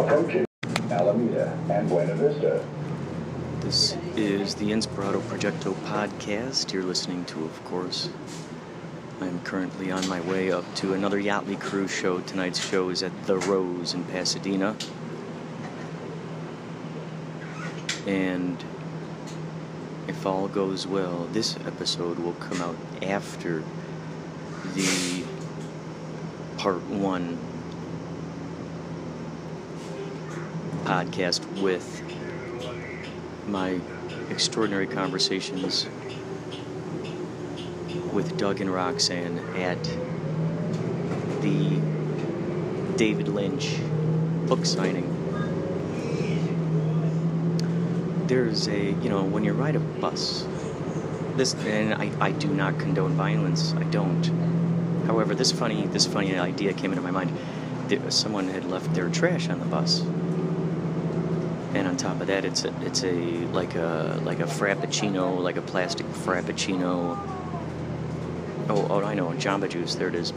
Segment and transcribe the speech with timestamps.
[0.00, 2.64] Alameda and Buena Vista.
[3.58, 6.72] This is the Inspirado Projecto podcast.
[6.72, 8.08] You're listening to, of course.
[9.20, 12.20] I'm currently on my way up to another Yachtly Crew's show.
[12.20, 14.76] Tonight's show is at The Rose in Pasadena.
[18.06, 18.64] And
[20.06, 23.64] if all goes well, this episode will come out after
[24.74, 25.24] the
[26.56, 27.36] part one
[30.88, 32.02] podcast with
[33.46, 33.78] my
[34.30, 35.86] extraordinary conversations
[38.14, 39.82] with Doug and Roxanne at
[41.42, 41.78] the
[42.96, 43.76] David Lynch
[44.46, 45.04] book signing.
[48.26, 50.46] There's a, you know, when you ride a bus,
[51.36, 54.24] this, and I, I do not condone violence, I don't.
[55.06, 57.30] However, this funny, this funny idea came into my mind.
[58.08, 60.02] Someone had left their trash on the bus
[61.78, 63.12] and on top of that, it's a, it's a
[63.52, 67.16] like a like a frappuccino, like a plastic frappuccino.
[68.68, 69.94] Oh, oh, I know, Jamba Juice.
[69.94, 70.32] There it is.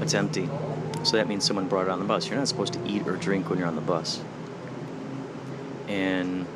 [0.00, 0.48] It's empty,
[1.04, 2.28] so that means someone brought it on the bus.
[2.28, 4.20] You're not supposed to eat or drink when you're on the bus.
[5.86, 6.46] And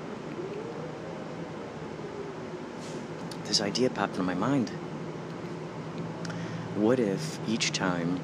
[3.45, 4.71] this idea popped into my mind.
[6.75, 8.19] What if each time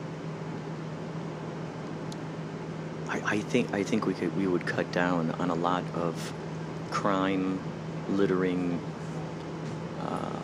[3.31, 6.33] I, think I think we could we would cut down on a lot of
[6.91, 7.61] crime,
[8.09, 8.81] littering,
[10.01, 10.41] uh,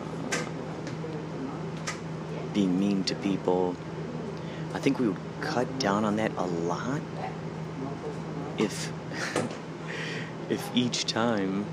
[2.53, 3.75] being mean to people.
[4.73, 7.01] I think we would cut down on that a lot
[8.57, 8.91] if
[10.49, 11.65] if each time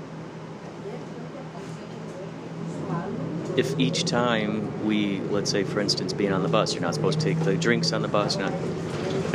[3.55, 7.19] if each time we let's say for instance being on the bus you're not supposed
[7.19, 8.59] to take the drinks on the bus you're not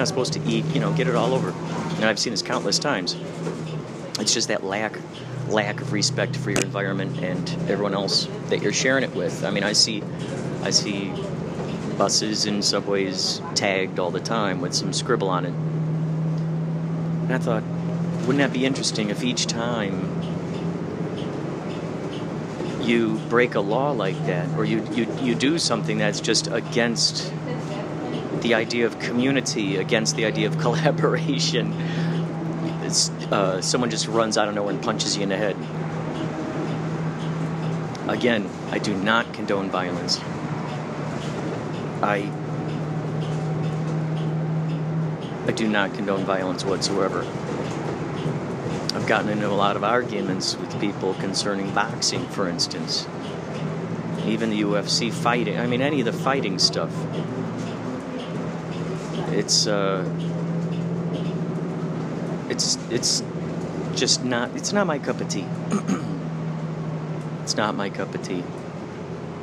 [0.01, 1.51] not supposed to eat, you know, get it all over.
[1.51, 3.17] And I've seen this countless times.
[4.19, 4.99] It's just that lack
[5.49, 9.45] lack of respect for your environment and everyone else that you're sharing it with.
[9.45, 10.03] I mean, I see
[10.63, 11.13] I see
[11.99, 15.53] buses and subways tagged all the time with some scribble on it.
[17.25, 17.63] And I thought,
[18.27, 20.21] wouldn't that be interesting if each time
[22.81, 27.33] you break a law like that or you, you, you do something that's just against
[28.43, 31.73] the idea of community against the idea of collaboration.
[33.31, 35.57] Uh, someone just runs out of nowhere and punches you in the head.
[38.09, 40.21] Again, I do not condone violence.
[42.03, 42.33] I
[45.47, 47.21] I do not condone violence whatsoever.
[48.95, 53.07] I've gotten into a lot of arguments with people concerning boxing, for instance.
[54.27, 55.59] Even the UFC fighting.
[55.59, 56.93] I mean, any of the fighting stuff
[59.41, 60.05] it's uh,
[62.51, 63.23] it's it's
[63.95, 65.47] just not it's not my cup of tea.
[67.43, 68.45] it's not my cup of tea.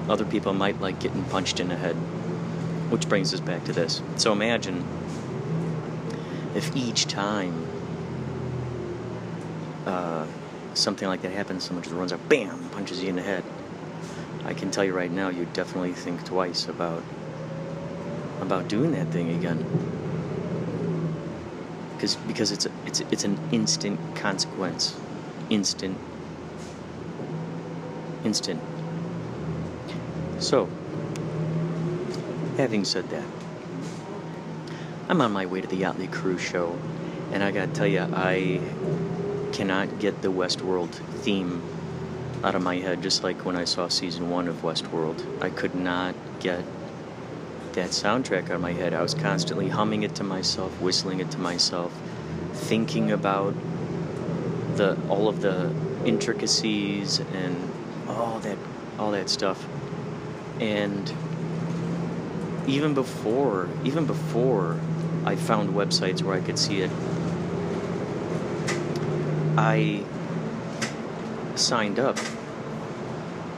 [0.07, 1.95] Other people might like getting punched in the head,
[2.91, 4.03] which brings us back to this.
[4.17, 4.85] So imagine
[6.55, 7.65] if each time
[9.87, 10.27] uh,
[10.75, 13.43] something like that happens, someone just runs up, bam, punches you in the head.
[14.45, 17.03] I can tell you right now, you'd definitely think twice about
[18.47, 19.59] about doing that thing again.
[21.93, 24.95] Because because it's a, it's it's an instant consequence,
[25.49, 25.97] instant,
[28.23, 28.61] instant.
[30.39, 30.69] So,
[32.55, 33.25] having said that,
[35.09, 36.79] I'm on my way to the Yachtly Crew's Show,
[37.33, 38.61] and I gotta tell you, I
[39.51, 40.91] cannot get the Westworld
[41.23, 41.61] theme
[42.45, 45.19] out of my head, just like when I saw season one of Westworld.
[45.41, 46.63] I could not get
[47.77, 48.95] that soundtrack on my head.
[48.95, 51.93] I was constantly humming it to myself, whistling it to myself,
[52.51, 53.53] thinking about
[54.77, 55.71] the all of the
[56.03, 57.71] intricacies and
[58.07, 58.57] all that
[58.97, 59.67] all that stuff.
[60.59, 61.13] And
[62.65, 64.79] even before even before
[65.23, 66.89] I found websites where I could see it,
[69.55, 70.03] I
[71.53, 72.17] signed up.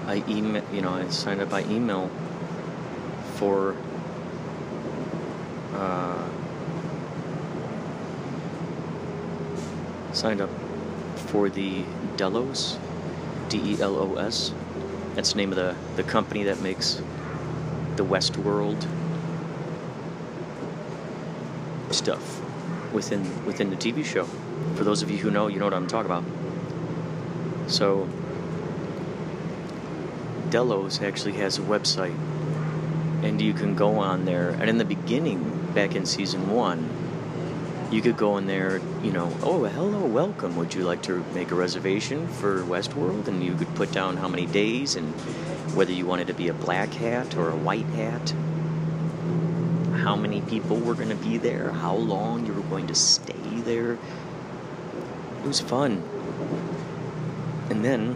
[0.07, 2.11] I email, you know, I signed up by email
[3.35, 3.77] for
[10.19, 10.49] signed up
[11.27, 11.81] for the
[12.17, 12.77] Delos,
[13.47, 14.53] D E L O S.
[15.15, 17.01] That's the name of the, the company that makes
[17.95, 18.85] the Westworld
[21.93, 22.41] stuff
[22.93, 24.25] within within the TV show.
[24.75, 26.25] For those of you who know, you know what I'm talking about.
[27.67, 28.09] So
[30.49, 32.17] Delos actually has a website
[33.23, 37.08] and you can go on there and in the beginning back in season one,
[37.91, 40.55] You could go in there, you know, oh, hello, welcome.
[40.57, 43.27] Would you like to make a reservation for Westworld?
[43.27, 45.11] And you could put down how many days and
[45.75, 48.29] whether you wanted to be a black hat or a white hat,
[50.03, 53.33] how many people were going to be there, how long you were going to stay
[53.61, 53.93] there.
[53.93, 56.03] It was fun.
[57.71, 58.15] And then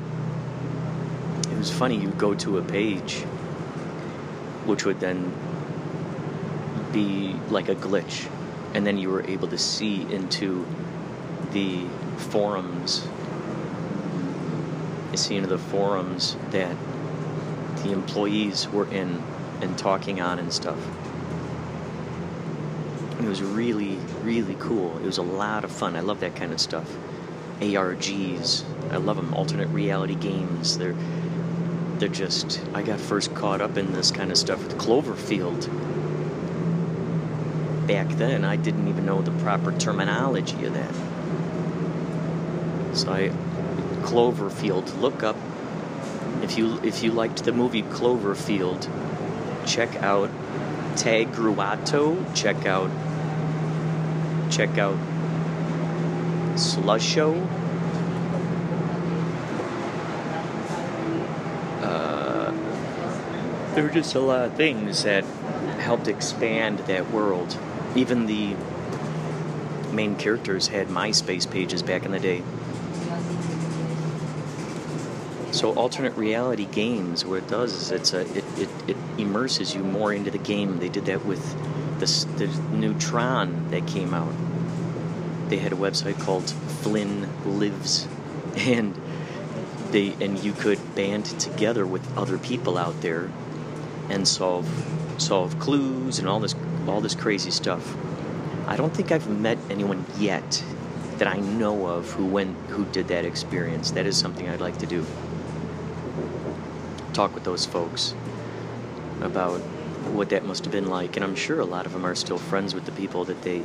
[1.52, 3.22] it was funny, you would go to a page
[4.66, 5.34] which would then
[6.92, 8.30] be like a glitch
[8.74, 10.66] and then you were able to see into
[11.52, 11.86] the
[12.18, 13.08] forums
[15.14, 16.75] you see into the forums that
[17.84, 19.22] the employees were in
[19.62, 20.78] and talking on and stuff.
[23.20, 24.98] It was really really cool.
[24.98, 25.96] It was a lot of fun.
[25.96, 26.92] I love that kind of stuff.
[27.62, 30.80] Args i love them alternate reality games.
[30.80, 30.96] They're
[32.00, 35.69] they're just i got first caught up in this kind of stuff with cloverfield
[37.88, 40.94] back then, I didn't even know the proper terminology of that.
[42.95, 43.30] So I,
[44.03, 45.35] Cloverfield, look up.
[46.41, 48.88] If you if you liked the movie Cloverfield,
[49.65, 50.30] check out
[50.95, 52.35] Tagruato.
[52.35, 52.91] Check out
[54.51, 54.97] check out
[56.56, 57.47] Slusho.
[61.81, 62.51] Uh,
[63.74, 65.24] there were just a lot of things that
[65.80, 67.57] helped expand that world
[67.95, 68.56] even the
[69.94, 72.42] main characters had MySpace pages back in the day.
[75.51, 79.84] So alternate reality games, what it does is it's a it, it, it immerses you
[79.84, 80.80] more into the game.
[80.80, 81.42] They did that with
[82.00, 82.07] the
[82.38, 84.34] the new Tron that came out.
[85.50, 88.07] They had a website called Flynn Lives,
[88.57, 89.00] and
[89.92, 93.30] they and you could band together with other people out there
[94.10, 94.68] and solve
[95.19, 96.56] solve clues and all this
[96.88, 97.95] all this crazy stuff.
[98.68, 100.63] I don't think I've met anyone yet
[101.18, 103.91] that I know of who went who did that experience.
[103.91, 105.06] That is something I'd like to do.
[107.13, 108.15] Talk with those folks
[109.21, 109.59] about
[110.12, 112.38] what that must have been like, and I'm sure a lot of them are still
[112.38, 113.63] friends with the people that they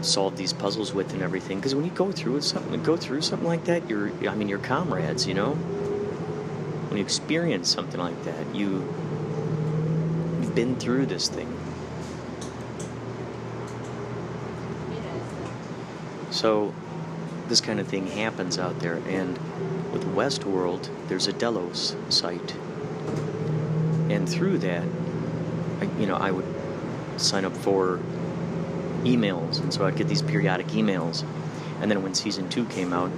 [0.00, 1.58] solved these puzzles with and everything.
[1.58, 4.58] Because when you go through something, go through something like that, you're I mean, you're
[4.58, 5.52] comrades, you know.
[6.88, 8.86] When you experience something like that, you
[10.40, 11.61] you've been through this thing.
[16.32, 16.74] So
[17.48, 19.36] this kind of thing happens out there, and
[19.92, 22.56] with Westworld, there's a Delos site,
[24.08, 24.86] and through that,
[25.82, 26.46] I, you know, I would
[27.18, 28.00] sign up for
[29.02, 31.22] emails, and so I'd get these periodic emails,
[31.82, 33.10] and then when season two came out,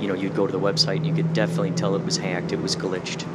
[0.00, 2.52] you know, you'd go to the website, and you could definitely tell it was hacked,
[2.52, 3.26] it was glitched,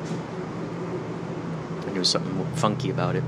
[1.82, 3.24] and there was something funky about it.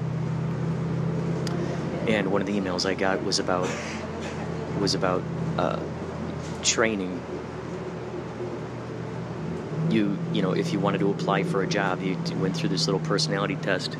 [2.07, 3.69] And one of the emails I got was about
[4.79, 5.21] was about
[5.57, 5.79] uh,
[6.63, 7.21] training
[9.89, 12.87] you you know if you wanted to apply for a job you went through this
[12.87, 13.95] little personality test.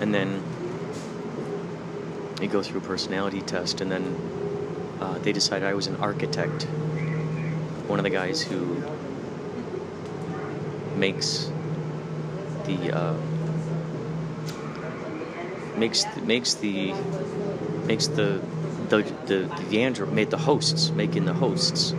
[0.00, 0.42] And then
[2.40, 4.16] you go through a personality test and then
[5.00, 6.64] uh, they decided i was an architect.
[7.86, 8.82] One of the guys who
[10.96, 11.50] makes
[12.64, 13.14] the uh,
[15.76, 16.92] makes makes the
[17.86, 18.40] makes the
[18.88, 21.92] the the the android made the hosts, making the hosts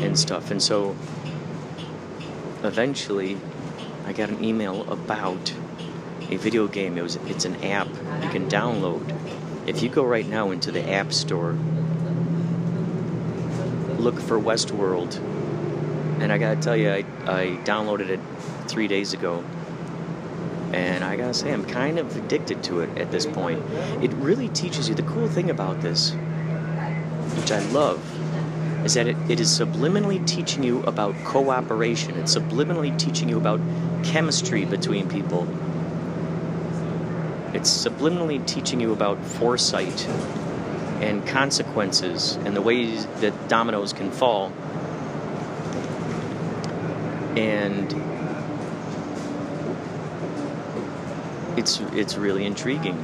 [0.00, 0.50] and stuff.
[0.50, 0.96] And so
[2.62, 3.38] eventually,
[4.06, 5.52] I got an email about
[6.30, 6.98] a video game.
[6.98, 7.88] It was it's an app
[8.22, 9.14] you can download.
[9.66, 11.52] If you go right now into the App Store,
[13.98, 15.16] look for Westworld,
[16.20, 18.20] and I gotta tell you, I I downloaded it
[18.68, 19.42] three days ago
[20.74, 23.62] and I gotta say, I'm kind of addicted to it at this point.
[24.02, 26.12] It really teaches you the cool thing about this,
[27.36, 28.02] which I love,
[28.84, 32.16] is that it, it is subliminally teaching you about cooperation.
[32.16, 33.60] It's subliminally teaching you about
[34.02, 35.46] chemistry between people.
[37.54, 40.08] It's subliminally teaching you about foresight
[41.00, 44.52] and consequences and the ways that dominoes can fall.
[47.36, 47.92] And
[51.56, 52.98] it's it's really intriguing.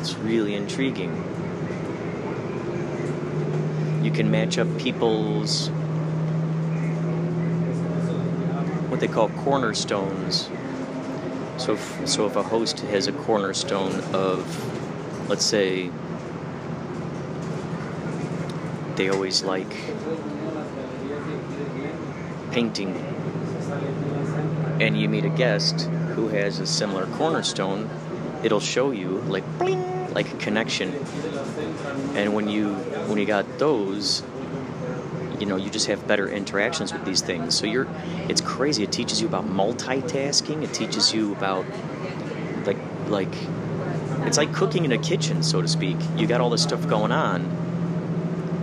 [0.00, 1.12] It's really intriguing.
[4.02, 5.68] You can match up people's
[8.88, 10.48] what they call cornerstones.
[11.58, 15.90] So if, so if a host has a cornerstone of let's say
[18.96, 19.70] they always like
[22.52, 22.94] painting
[24.80, 27.88] and you meet a guest who has a similar cornerstone,
[28.42, 30.92] it'll show you like bling like a connection.
[32.14, 32.74] And when you
[33.06, 34.24] when you got those,
[35.38, 37.56] you know, you just have better interactions with these things.
[37.56, 37.86] So you're,
[38.28, 38.82] it's crazy.
[38.82, 40.64] It teaches you about multitasking.
[40.64, 41.64] It teaches you about
[42.64, 43.34] like like
[44.26, 45.96] it's like cooking in a kitchen, so to speak.
[46.16, 47.42] You got all this stuff going on,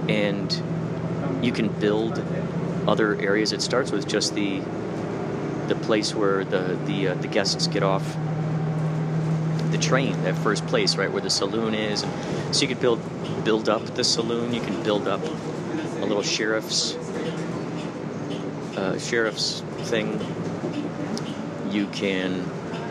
[0.10, 0.52] and
[1.42, 2.22] you can build
[2.86, 3.54] other areas.
[3.54, 4.62] It starts with just the
[5.68, 8.16] the place where the the uh, the guests get off
[9.72, 12.04] the train, that first place, right where the saloon is.
[12.04, 13.02] And so you could build
[13.44, 14.54] build up the saloon.
[14.54, 16.96] You can build up a little sheriff's
[18.78, 20.20] uh, sheriff's thing.
[21.72, 22.46] You can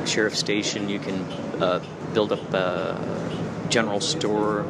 [0.07, 0.89] sheriff station.
[0.89, 1.21] You can
[1.63, 4.67] uh, build up a general store.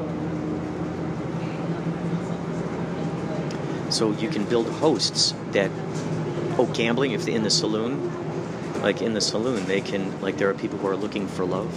[3.90, 5.70] So you can build hosts that
[6.58, 8.10] oh gambling if in the saloon
[8.82, 11.72] like in the saloon they can like there are people who are looking for love.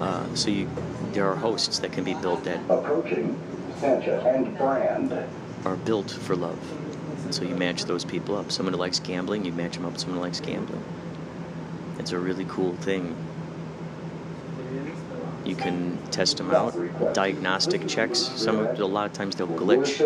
[0.00, 0.68] Uh, so you
[1.12, 3.38] there are hosts that can be built that Approaching
[3.78, 5.12] Sanchez and Brand.
[5.64, 6.58] are built for love.
[7.30, 8.50] So you match those people up.
[8.50, 10.82] Someone who likes gambling you match them up with someone who likes gambling.
[11.98, 13.14] It's a really cool thing
[15.44, 16.74] you can test them out.
[17.14, 20.00] Diagnostic checks some a lot of times they'll glitch.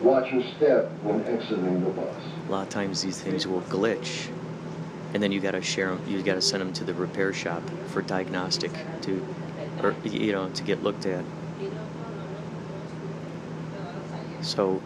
[0.00, 2.14] Watch your step when exiting the bus.
[2.48, 4.28] a lot of times these things will glitch
[5.14, 7.32] and then you got to share them you got to send them to the repair
[7.32, 9.24] shop for diagnostic to
[9.82, 11.24] or you know to get looked at.
[14.40, 14.82] So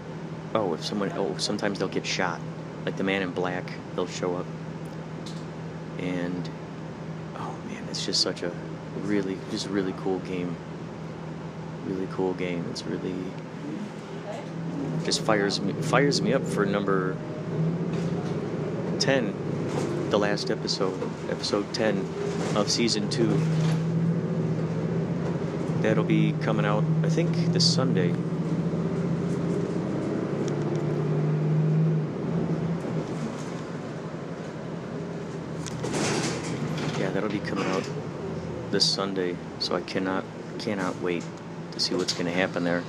[0.54, 2.40] oh if someone oh sometimes they'll get shot.
[2.84, 3.64] Like the man in black
[3.94, 4.46] they'll show up.
[5.98, 6.48] And
[7.36, 8.52] oh man it's just such a
[9.02, 10.56] really just a really cool game.
[11.86, 12.64] Really cool game.
[12.70, 13.14] It's really
[15.04, 17.16] just fires me fires me up for number
[18.98, 21.00] 10 the last episode
[21.30, 21.98] episode 10
[22.56, 23.26] of season 2
[25.80, 28.08] that'll be coming out i think this sunday
[36.98, 37.88] yeah that'll be coming out
[38.76, 40.22] this sunday so i cannot
[40.58, 41.24] cannot wait
[41.72, 42.84] to see what's going to happen there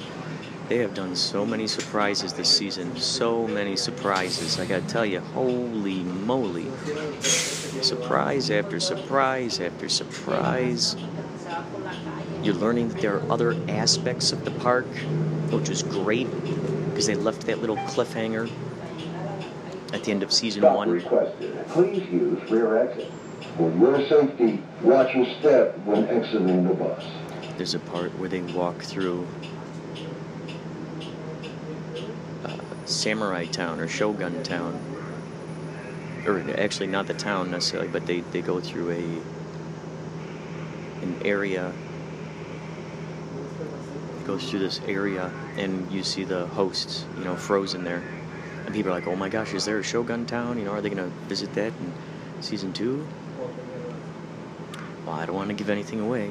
[0.68, 2.98] they have done so many surprises this season.
[2.98, 4.60] So many surprises.
[4.60, 6.66] I gotta tell you, holy moly.
[7.22, 10.98] Surprise after surprise after surprise.
[12.44, 14.88] You're learning that there are other aspects of the park,
[15.52, 16.28] which is great
[16.90, 18.52] because they left that little cliffhanger
[19.94, 20.90] at the end of season one.
[20.90, 21.66] requested.
[21.70, 23.10] Please use rear exit.
[23.58, 27.04] For your safety, watch your step when exiting the bus.
[27.58, 29.28] There's a part where they walk through
[32.46, 34.80] uh, Samurai Town or Shogun Town.
[36.28, 39.02] Or actually, not the town necessarily, but they, they go through a
[41.02, 41.74] an area.
[44.20, 48.04] It goes through this area, and you see the hosts, you know, frozen there.
[48.66, 50.60] And people are like, "Oh my gosh, is there a Shogun Town?
[50.60, 51.94] You know, are they gonna visit that in
[52.42, 53.08] season two?
[55.08, 56.30] Well, I don't want to give anything away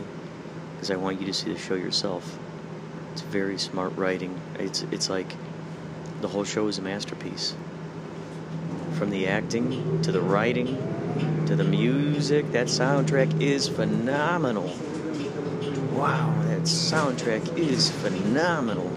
[0.74, 2.38] because I want you to see the show yourself.
[3.12, 4.38] It's very smart writing.
[4.58, 5.34] It's it's like
[6.20, 7.54] the whole show is a masterpiece.
[8.98, 10.76] From the acting to the writing
[11.46, 14.70] to the music, that soundtrack is phenomenal.
[15.94, 18.90] Wow, that soundtrack is phenomenal.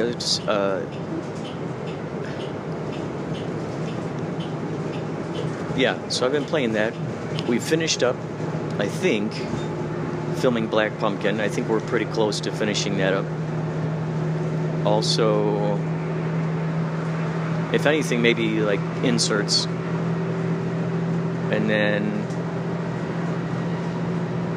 [0.00, 0.80] Uh,
[5.76, 6.94] yeah, so I've been playing that.
[7.46, 8.16] We finished up,
[8.78, 9.32] I think,
[10.38, 11.40] filming Black Pumpkin.
[11.40, 13.26] I think we're pretty close to finishing that up.
[14.86, 15.76] Also,
[17.72, 19.66] if anything, maybe like inserts.
[21.50, 22.26] And then,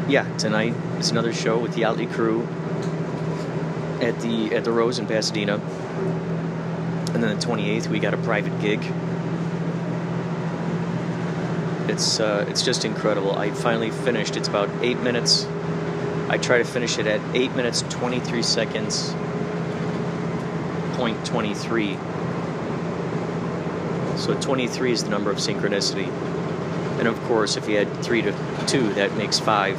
[0.09, 2.47] yeah, tonight is another show with the Yachtly crew
[4.03, 5.55] at the at the Rose in Pasadena.
[7.13, 8.79] And then the 28th, we got a private gig.
[11.89, 13.37] It's uh, it's just incredible.
[13.37, 14.35] I finally finished.
[14.35, 15.45] It's about eight minutes.
[16.29, 19.13] I try to finish it at eight minutes 23 seconds.
[20.93, 21.97] Point 23.
[24.17, 26.07] So 23 is the number of synchronicity.
[26.99, 28.31] And of course, if you add three to
[28.67, 29.77] two, that makes five.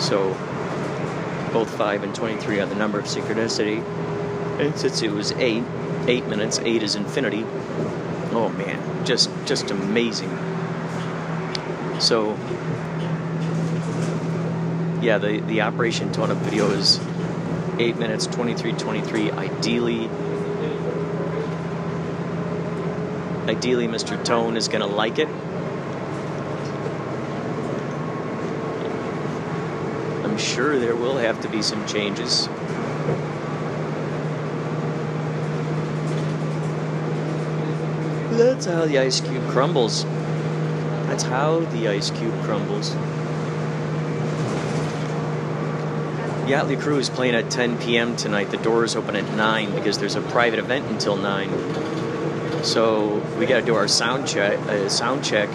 [0.00, 0.34] So
[1.58, 3.82] both 5 and 23 are the number of synchronicity.
[4.60, 5.64] And since it was 8,
[6.06, 7.44] 8 minutes, 8 is infinity.
[8.30, 10.30] Oh man, just just amazing.
[11.98, 12.36] So
[15.02, 17.00] yeah, the, the Operation Tone Up video is
[17.80, 19.32] 8 minutes 23.23.
[19.32, 20.08] Ideally,
[23.48, 24.24] ideally, Mr.
[24.24, 25.28] Tone is going to like it.
[30.38, 32.48] Sure there will have to be some changes.
[38.38, 40.04] That's how the ice cube crumbles.
[41.08, 42.94] That's how the ice cube crumbles.
[46.48, 48.16] Yachtly Crew is playing at 10 p.m.
[48.16, 48.50] tonight.
[48.50, 52.64] The doors open at 9 because there's a private event until 9.
[52.64, 54.58] So we got to do our sound check.
[54.60, 55.50] Uh, sound check.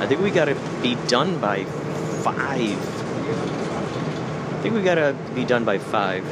[0.00, 2.95] I think we got to be done by 5.
[4.66, 6.24] I think we got to be done by 5.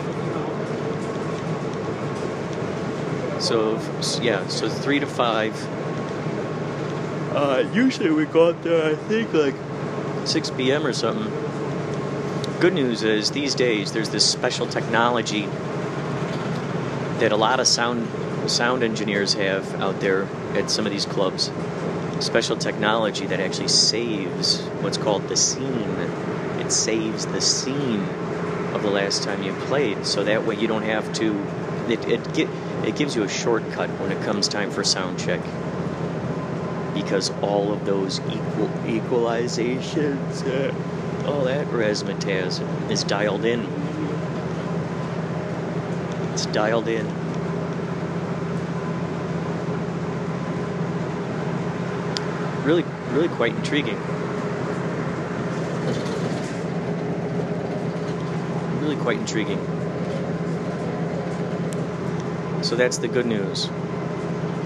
[3.40, 3.80] So
[4.20, 5.54] yeah, so three to five.
[7.32, 9.54] Uh, usually we go out there, I think like
[10.26, 10.84] 6 p.m.
[10.84, 11.32] or something.
[12.58, 15.46] Good news is these days there's this special technology
[17.20, 18.08] that a lot of sound
[18.50, 20.24] sound engineers have out there
[20.54, 21.52] at some of these clubs.
[22.18, 25.88] Special technology that actually saves what's called the scene.
[26.58, 28.08] It saves the scene
[28.84, 31.34] the last time you played, so that way you don't have to.
[31.88, 32.48] It, it get
[32.84, 35.40] it gives you a shortcut when it comes time for sound check
[36.94, 43.60] because all of those equal equalizations, uh, all that razzmatazz is dialed in.
[46.32, 47.06] It's dialed in.
[52.64, 53.98] Really, really quite intriguing.
[58.84, 59.58] Really quite intriguing.
[62.62, 63.70] So that's the good news.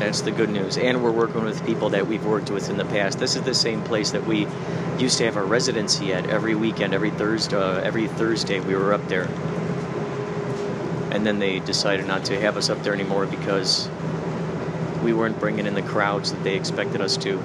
[0.01, 0.77] That's the good news.
[0.77, 3.21] And we're working with people that we've worked with in the past.
[3.21, 4.49] This is the same place that we
[4.99, 7.57] used to have our residency at every weekend, every Thursday.
[7.57, 9.29] Uh, every Thursday we were up there.
[11.13, 13.89] And then they decided not to have us up there anymore because
[15.05, 17.37] we weren't bringing in the crowds that they expected us to.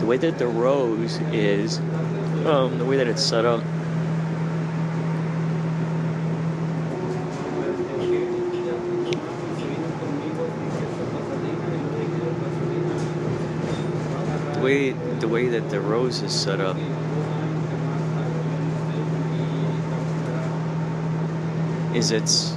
[0.00, 1.78] The way that the Rose is,
[2.44, 3.62] um, the way that it's set up,
[14.64, 16.76] way the way that the rose is set up
[21.94, 22.56] is it's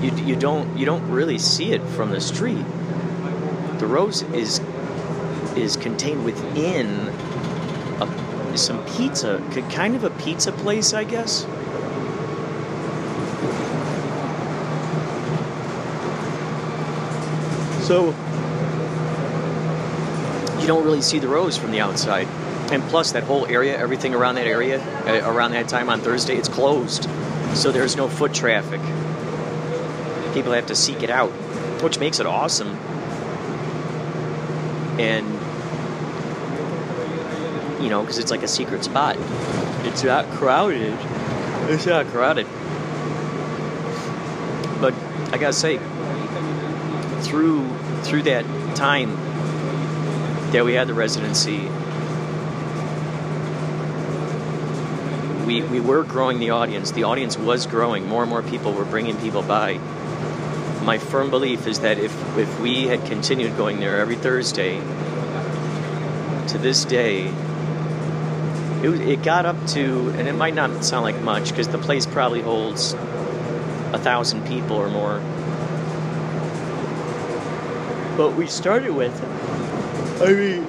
[0.00, 2.64] you, you don't you don't really see it from the street.
[3.78, 4.60] The rose is
[5.56, 6.86] is contained within
[8.00, 11.46] a, some pizza, kind of a pizza place, I guess.
[17.88, 18.14] So
[20.62, 22.28] you don't really see the rose from the outside.
[22.70, 26.36] And plus, that whole area, everything around that area, uh, around that time on Thursday,
[26.36, 27.08] it's closed.
[27.54, 28.80] So there's no foot traffic.
[30.32, 31.30] People have to seek it out,
[31.82, 32.78] which makes it awesome.
[34.98, 35.26] And,
[37.82, 39.16] you know, because it's like a secret spot.
[39.84, 40.96] It's not crowded.
[41.68, 42.46] It's not crowded.
[44.80, 44.94] But
[45.32, 45.78] I gotta say,
[47.22, 47.68] through
[48.02, 48.44] through that
[48.76, 49.16] time
[50.52, 51.68] that we had the residency,
[55.46, 56.92] we, we were growing the audience.
[56.92, 58.06] The audience was growing.
[58.06, 59.78] More and more people were bringing people by.
[60.84, 64.78] My firm belief is that if, if we had continued going there every Thursday,
[66.48, 67.28] to this day,
[68.82, 72.04] it, it got up to, and it might not sound like much because the place
[72.04, 72.94] probably holds
[73.92, 75.18] a thousand people or more.
[78.16, 79.12] But we started with
[80.22, 80.68] I mean,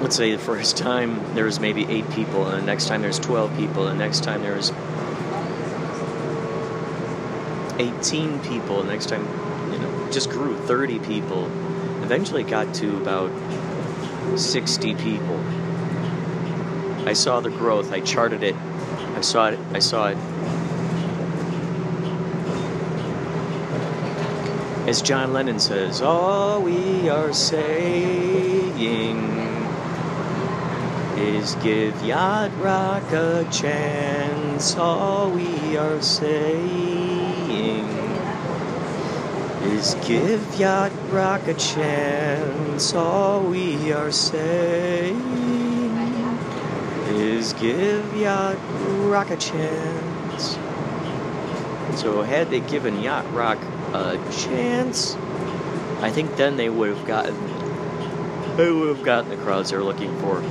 [0.00, 3.18] let's say the first time there was maybe eight people, and the next time there's
[3.18, 4.70] 12 people, and the next time there's
[7.78, 9.26] 18 people, the next time,
[9.70, 11.44] you know, just grew 30 people.
[12.02, 13.30] Eventually got to about
[14.38, 15.38] 60 people.
[17.06, 20.16] I saw the growth, I charted it, I saw it, I saw it
[24.86, 28.78] As John Lennon says, all we are saying
[31.18, 34.76] is give Yacht Rock a chance.
[34.76, 37.84] All we are saying
[39.64, 42.94] is give Yacht Rock a chance.
[42.94, 45.20] All we are saying
[47.08, 48.56] is give Yacht
[49.08, 50.56] Rock a chance.
[52.00, 53.58] So had they given Yacht Rock
[53.96, 55.14] a chance,
[56.00, 57.34] I think then they would have gotten
[58.56, 60.42] they would have gotten the crowds they're looking for.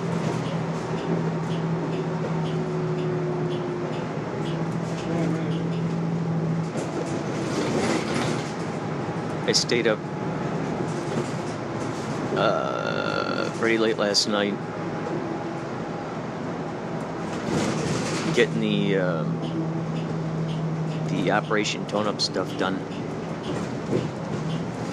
[9.48, 10.00] I stayed up
[12.36, 14.54] uh, pretty late last night
[18.36, 19.40] getting the um,
[21.08, 22.95] the Operation Tone Up stuff done.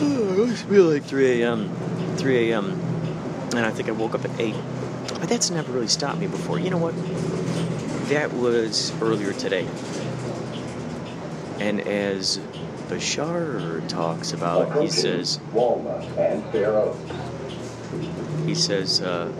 [0.02, 1.70] It must be like 3 a.m.
[2.16, 2.70] 3 a.m.
[3.54, 4.54] And I think I woke up at 8.
[5.20, 6.58] But that's never really stopped me before.
[6.58, 6.94] You know what?
[8.08, 9.66] That was earlier today.
[11.60, 12.38] And as
[12.88, 16.72] Bashar talks about, he says, Walnut and fair
[18.46, 19.32] he says uh,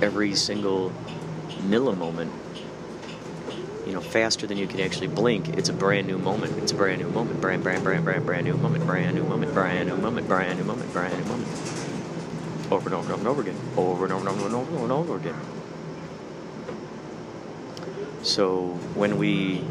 [0.00, 0.92] every single
[1.68, 2.30] millimoment,
[3.92, 6.56] you know, faster than you can actually blink, it's a brand new moment.
[6.60, 7.42] It's a brand new moment.
[7.42, 8.86] Brand, brand, brand, brand, brand new moment.
[8.86, 9.52] Brand new moment.
[9.52, 10.26] Brand new moment.
[10.26, 10.90] Brand new moment.
[10.94, 11.48] Brand new moment.
[12.72, 13.56] Over and over and over and over again.
[13.76, 15.34] Over and over and over and over and over again.
[18.22, 19.62] So when we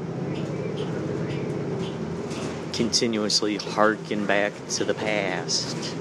[2.74, 5.96] continuously harken back to the past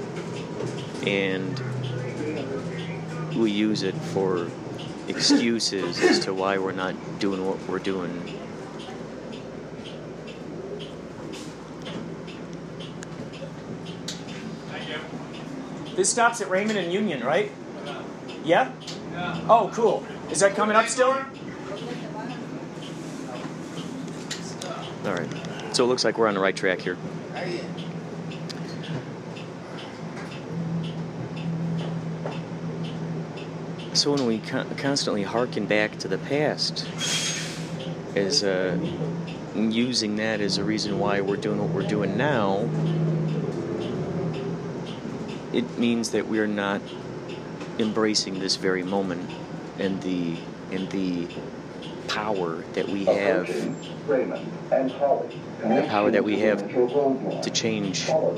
[1.07, 1.59] and
[3.35, 4.51] we use it for
[5.11, 8.39] excuses as to why we're not doing what we're doing.
[15.95, 17.51] This stops at Raymond and Union, right?
[18.43, 18.71] Yeah?
[19.47, 20.03] Oh, cool.
[20.31, 21.11] Is that coming up still?
[25.05, 25.27] All right.
[25.73, 26.97] So it looks like we're on the right track here.
[33.93, 36.87] So when we con- constantly harken back to the past,
[38.15, 38.77] as uh,
[39.53, 42.69] using that as a reason why we're doing what we're doing now,
[45.51, 46.81] it means that we're not
[47.79, 49.29] embracing this very moment
[49.77, 50.37] and the
[50.71, 51.27] and the
[52.07, 53.47] power that we have
[54.71, 56.65] The power that we have
[57.41, 58.07] to change.
[58.09, 58.37] Oh,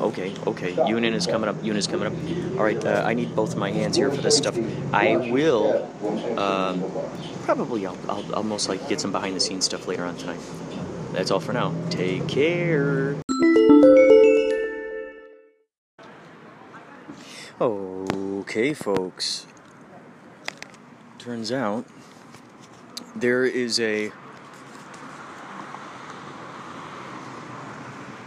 [0.00, 0.88] okay, okay.
[0.88, 1.56] Union is coming up.
[1.56, 2.14] Union is coming up.
[2.58, 4.56] All right, uh, I need both of my hands here for this stuff.
[4.94, 5.86] I will.
[6.38, 6.90] Um,
[7.44, 10.40] probably, I'll, I'll, I'll most likely get some behind the scenes stuff later on tonight.
[11.12, 11.74] That's all for now.
[11.90, 13.14] Take care.
[17.60, 19.46] Okay, folks.
[21.18, 21.84] Turns out
[23.16, 24.12] there is a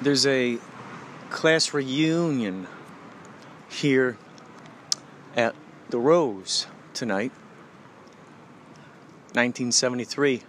[0.01, 0.57] there's a
[1.29, 2.67] class reunion
[3.69, 4.17] here
[5.35, 5.55] at
[5.89, 7.31] the Rose tonight.
[9.33, 10.41] 1973.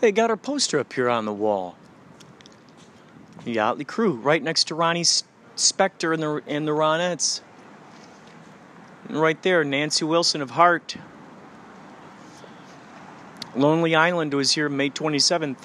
[0.00, 1.76] They got our poster up here on the wall.
[3.44, 5.24] The Yachtly Crew, right next to Ronnie S-
[5.56, 7.40] Spector and the and the Ronettes.
[9.08, 10.96] And right there, Nancy Wilson of Heart.
[13.54, 15.64] Lonely Island was here May 27th.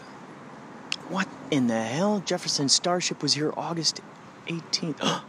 [1.10, 2.22] What in the hell?
[2.26, 4.02] Jefferson Starship was here August
[4.48, 5.22] 18th.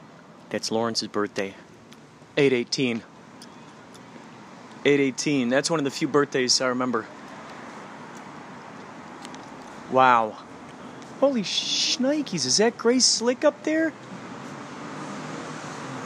[0.50, 1.54] That's Lawrence's birthday.
[2.36, 3.02] 818.
[4.84, 5.48] 818.
[5.48, 7.06] That's one of the few birthdays I remember.
[9.90, 10.36] Wow.
[11.20, 13.92] Holy shnikes, is that Grace Slick up there?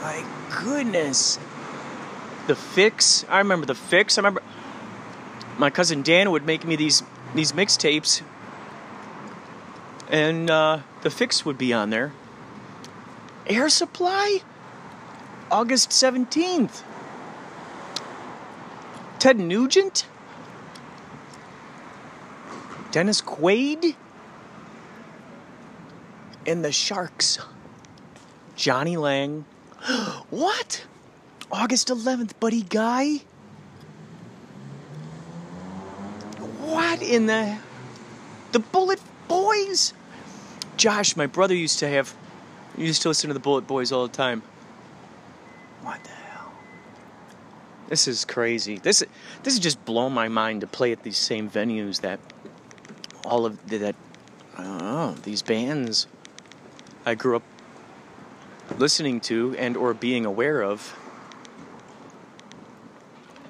[0.01, 0.23] My
[0.63, 1.37] goodness.
[2.47, 3.25] The Fixx.
[3.29, 4.17] I remember the Fixx.
[4.17, 4.41] I remember
[5.61, 7.03] my cousin Dan would make me these
[7.35, 8.23] these mixtapes
[10.09, 12.11] and uh, the fix would be on there.
[13.45, 14.39] Air Supply,
[15.51, 16.81] August 17th.
[19.19, 20.07] Ted Nugent,
[22.91, 23.95] Dennis Quaid,
[26.47, 27.37] and the Sharks.
[28.55, 29.45] Jonny Lang.
[30.31, 30.85] what?
[31.51, 33.21] August 11th, Buddy Guy?
[37.01, 37.57] In the.
[38.51, 39.93] The Bullet Boys?
[40.77, 42.13] Josh, my brother used to have,
[42.77, 44.43] used to listen to the Bullet Boys all the time.
[45.81, 46.51] What the hell?
[47.87, 48.77] This is crazy.
[48.77, 49.03] This
[49.43, 52.19] this is just blown my mind to play at these same venues that
[53.25, 53.95] all of that
[54.57, 56.07] I don't know these bands
[57.05, 57.43] I grew up
[58.77, 60.97] listening to and or being aware of.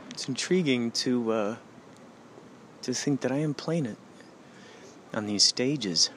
[0.10, 1.56] It's intriguing to uh,
[2.84, 3.98] to think that I am playing it
[5.14, 6.10] on these stages.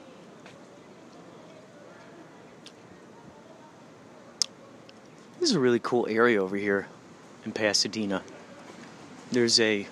[5.39, 6.87] This is a really cool area over here
[7.45, 8.23] in Pasadena.
[9.31, 9.87] There's a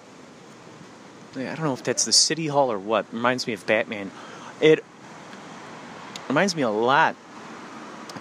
[1.36, 3.12] I don't know if that's the city hall or what.
[3.12, 4.12] Reminds me of Batman.
[4.62, 4.84] It
[6.28, 7.16] reminds me a lot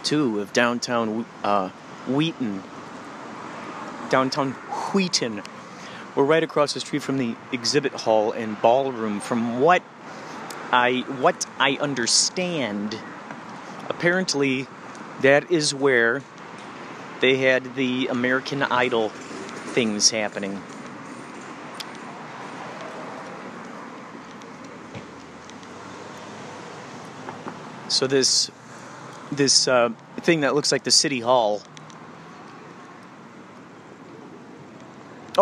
[0.02, 1.68] too of downtown uh,
[2.08, 2.62] Wheaton.
[4.08, 4.52] Downtown
[4.92, 5.42] Wheaton.
[6.14, 9.82] We're right across the street from the exhibit hall and ballroom from what
[10.70, 12.98] I what I understand,
[13.88, 14.66] apparently,
[15.22, 16.22] that is where
[17.20, 20.60] they had the American Idol things happening.
[27.88, 28.50] So this
[29.30, 31.62] this uh, thing that looks like the city hall.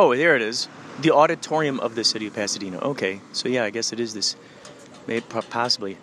[0.03, 0.67] Oh, there it is.
[1.03, 2.79] The auditorium of the city of Pasadena.
[2.79, 4.35] Okay, so yeah, I guess it is this.
[5.07, 5.99] Maybe possibly.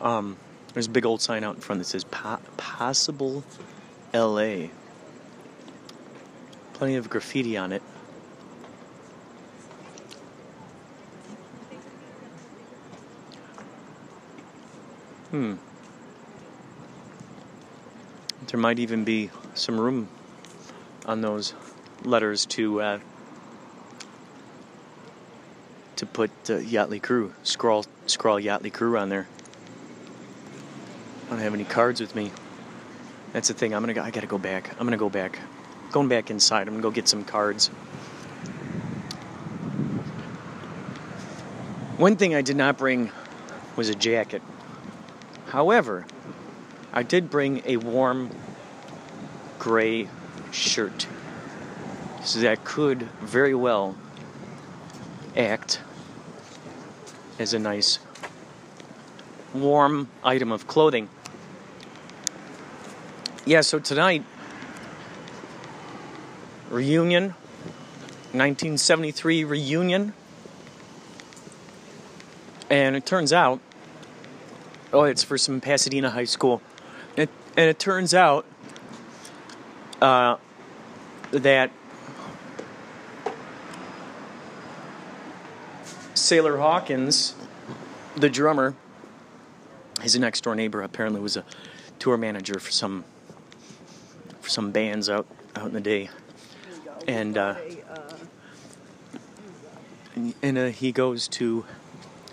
[0.00, 0.38] Um,
[0.72, 3.44] there's a big old sign out in front that says po- "Possible
[4.14, 4.70] L.A."
[6.72, 7.82] Plenty of graffiti on it.
[15.32, 15.56] Hmm.
[18.46, 20.08] There might even be some room
[21.04, 21.52] on those
[22.04, 22.98] letters to uh,
[25.96, 29.28] to put uh, Yachtly Crew, scrawl scrawl Yachtly Crew on there.
[31.26, 32.32] I don't have any cards with me.
[33.32, 33.74] That's the thing.
[33.74, 33.94] I'm gonna.
[33.94, 34.70] Go, I gotta go back.
[34.78, 35.38] I'm gonna go back.
[35.92, 36.68] Going back inside.
[36.68, 37.68] I'm gonna go get some cards.
[41.96, 43.12] One thing I did not bring
[43.76, 44.42] was a jacket.
[45.48, 46.06] However,
[46.92, 48.30] I did bring a warm
[49.58, 50.08] gray
[50.50, 51.06] shirt.
[52.22, 53.96] So that could very well
[55.36, 55.80] act
[57.38, 57.98] as a nice
[59.54, 61.08] warm item of clothing.
[63.46, 64.24] Yeah, so tonight,
[66.68, 67.30] reunion,
[68.32, 70.12] 1973 reunion.
[72.68, 73.60] And it turns out
[74.92, 76.60] Oh, it's for some Pasadena High School.
[77.16, 78.44] It, and it turns out
[80.02, 80.36] uh,
[81.30, 81.70] that
[86.30, 87.34] Sailor Hawkins,
[88.14, 88.76] the drummer,
[90.00, 91.44] his next door neighbor apparently was a
[91.98, 93.04] tour manager for some
[94.40, 96.08] for some bands out out in the day,
[97.08, 97.56] and uh,
[100.40, 101.64] and, uh, he goes to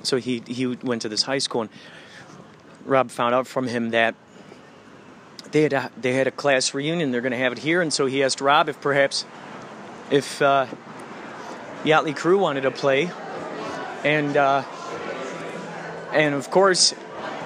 [0.04, 1.72] so he he went to this high school and
[2.86, 4.14] Rob found out from him that
[5.50, 7.10] they had a, they had a class reunion.
[7.10, 9.26] They're going to have it here, and so he asked Rob if perhaps
[10.12, 10.68] if uh,
[11.84, 13.10] Yachtly Crew wanted to play,
[14.04, 14.64] and uh,
[16.14, 16.94] and of course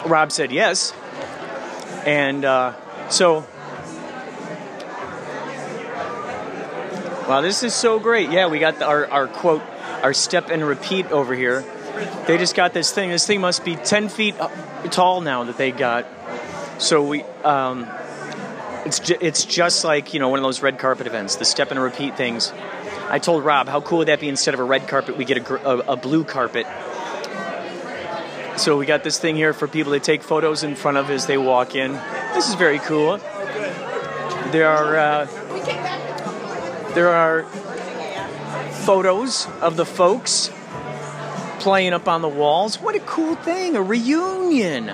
[0.05, 0.93] Rob said yes,
[2.05, 2.73] and uh,
[3.09, 3.45] so.
[7.27, 8.29] Wow, this is so great.
[8.29, 9.61] Yeah, we got the, our, our quote,
[10.01, 11.63] our step and repeat over here.
[12.27, 13.09] They just got this thing.
[13.09, 14.35] This thing must be 10 feet
[14.89, 16.07] tall now that they got.
[16.77, 17.87] So we, um,
[18.85, 21.71] it's ju- it's just like you know one of those red carpet events, the step
[21.71, 22.51] and repeat things.
[23.11, 24.29] I told Rob, how cool would that be?
[24.29, 26.65] Instead of a red carpet, we get a, a, a blue carpet.
[28.55, 31.25] So we got this thing here for people to take photos in front of as
[31.25, 31.91] they walk in.
[32.33, 33.17] This is very cool.
[34.51, 35.25] There are uh,
[36.93, 37.43] there are
[38.85, 40.49] photos of the folks
[41.59, 42.79] playing up on the walls.
[42.79, 43.75] What a cool thing!
[43.75, 44.85] A reunion.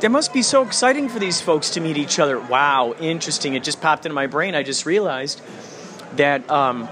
[0.00, 2.40] That must be so exciting for these folks to meet each other.
[2.40, 3.52] Wow, interesting.
[3.52, 4.54] It just popped into my brain.
[4.54, 5.42] I just realized
[6.16, 6.88] that, um,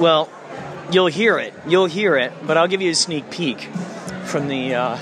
[0.00, 0.28] well,
[0.90, 1.54] you'll hear it.
[1.66, 3.62] You'll hear it, but I'll give you a sneak peek
[4.24, 4.74] from the.
[4.74, 4.98] Uh,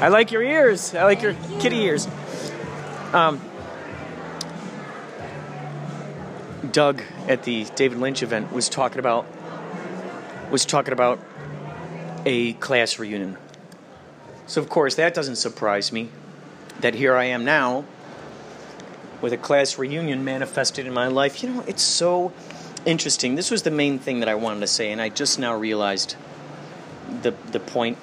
[0.00, 0.94] I like your ears.
[0.94, 2.08] I like your kitty ears.
[3.12, 3.40] Um,
[6.72, 9.26] Doug at the David Lynch event was talking about
[10.50, 11.20] was talking about
[12.24, 13.36] a class reunion.
[14.46, 16.08] So, of course, that doesn't surprise me
[16.80, 17.84] that here I am now
[19.20, 21.42] with a class reunion manifested in my life.
[21.42, 22.32] You know, it's so
[22.84, 23.34] interesting.
[23.34, 26.16] This was the main thing that I wanted to say, and I just now realized
[27.22, 27.98] the, the point,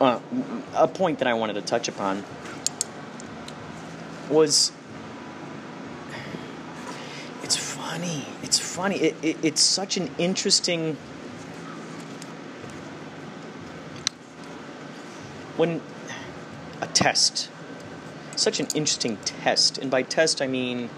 [0.00, 0.20] uh,
[0.74, 2.24] a point that I wanted to touch upon
[4.28, 4.72] was
[7.42, 8.26] it's funny.
[8.42, 8.96] It's funny.
[8.96, 10.96] It, it, it's such an interesting
[15.56, 15.80] when
[16.80, 17.50] a test,
[18.38, 20.90] such an interesting test, and by test I mean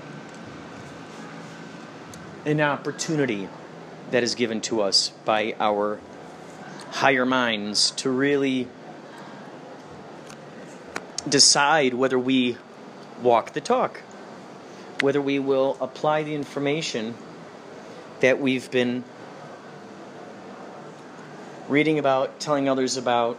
[2.44, 3.48] an opportunity
[4.10, 6.00] that is given to us by our
[6.90, 8.68] higher minds to really
[11.28, 12.56] decide whether we
[13.22, 14.02] walk the talk,
[15.00, 17.14] whether we will apply the information
[18.20, 19.04] that we've been
[21.68, 23.38] reading about, telling others about,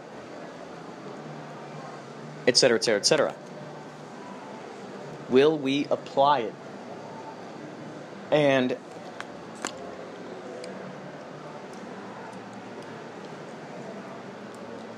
[2.46, 3.34] etc., etc., etc.
[5.28, 6.54] Will we apply it?
[8.30, 8.76] And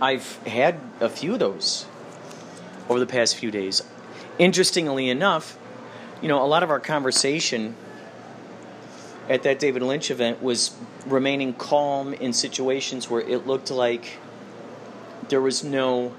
[0.01, 1.87] I've had a few of those
[2.89, 3.83] over the past few days.
[4.39, 5.57] Interestingly enough,
[6.21, 7.75] you know, a lot of our conversation
[9.29, 14.19] at that David Lynch event was remaining calm in situations where it looked like
[15.29, 16.15] there was no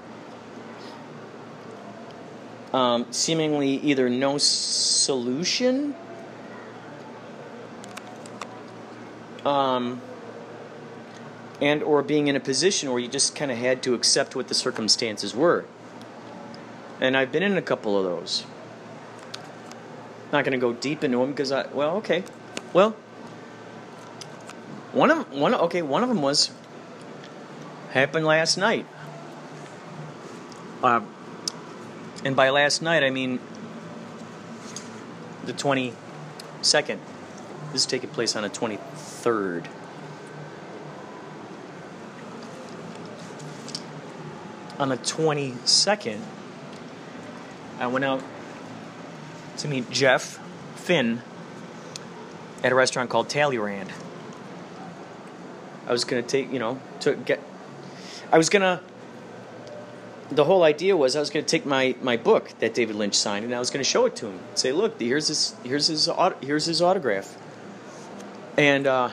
[2.76, 5.94] um, seemingly either no solution
[9.46, 10.02] um,
[11.62, 14.48] and or being in a position where you just kind of had to accept what
[14.48, 15.64] the circumstances were.
[17.00, 18.44] And i've been in a couple of those.
[20.30, 22.24] Not going to go deep into them because i well okay.
[22.74, 22.90] Well
[24.92, 26.50] one of one okay one of them was
[27.92, 28.84] happened last night.
[30.82, 31.00] Uh,
[32.26, 33.38] and by last night i mean
[35.44, 36.98] the 22nd
[37.72, 39.66] this is taking place on the 23rd
[44.78, 46.20] on the 22nd,
[47.78, 48.22] I went out
[49.58, 50.38] to meet Jeff
[50.74, 51.22] Finn
[52.62, 53.92] at a restaurant called Talleyrand.
[55.86, 57.40] I was gonna take, you know, to get.
[58.32, 58.82] I was gonna.
[60.30, 63.44] The whole idea was I was gonna take my, my book that David Lynch signed
[63.44, 64.40] and I was gonna show it to him.
[64.54, 66.08] Say, look, here's his here's his
[66.40, 67.36] here's his autograph.
[68.56, 69.10] And uh,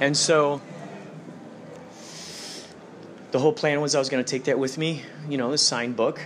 [0.00, 0.60] And so
[3.32, 5.58] the whole plan was I was going to take that with me, you know, the
[5.58, 6.20] signed book,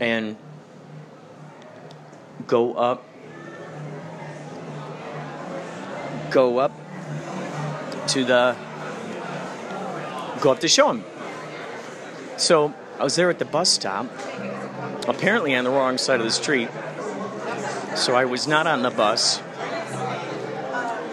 [0.00, 0.36] and
[2.46, 3.04] go up,
[6.30, 6.72] go up
[8.08, 8.56] to the,
[10.40, 11.04] go up to show him.
[12.36, 14.06] So I was there at the bus stop,
[15.08, 16.68] apparently on the wrong side of the street.
[17.96, 19.40] So I was not on the bus.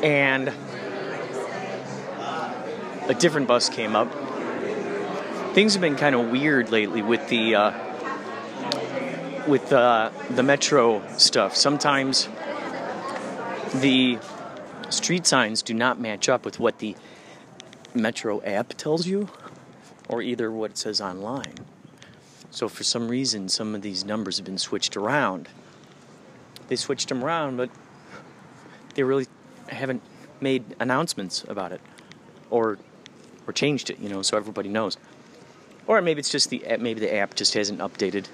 [0.03, 0.53] And
[3.07, 4.11] a different bus came up.
[5.53, 7.71] Things have been kind of weird lately with the uh,
[9.47, 11.55] with uh, the metro stuff.
[11.55, 12.27] Sometimes
[13.75, 14.19] the
[14.95, 16.95] street signs do not match up with what the
[17.93, 19.29] metro app tells you,
[20.09, 21.55] or either what it says online.
[22.51, 25.49] So for some reason, some of these numbers have been switched around.
[26.67, 27.69] They switched them around, but
[28.95, 29.27] they really
[29.67, 30.01] haven't
[30.41, 31.81] made announcements about it
[32.49, 32.77] or
[33.47, 34.97] or changed it, you know, so everybody knows.
[35.85, 38.25] Or maybe it's just the maybe the app just hasn't updated.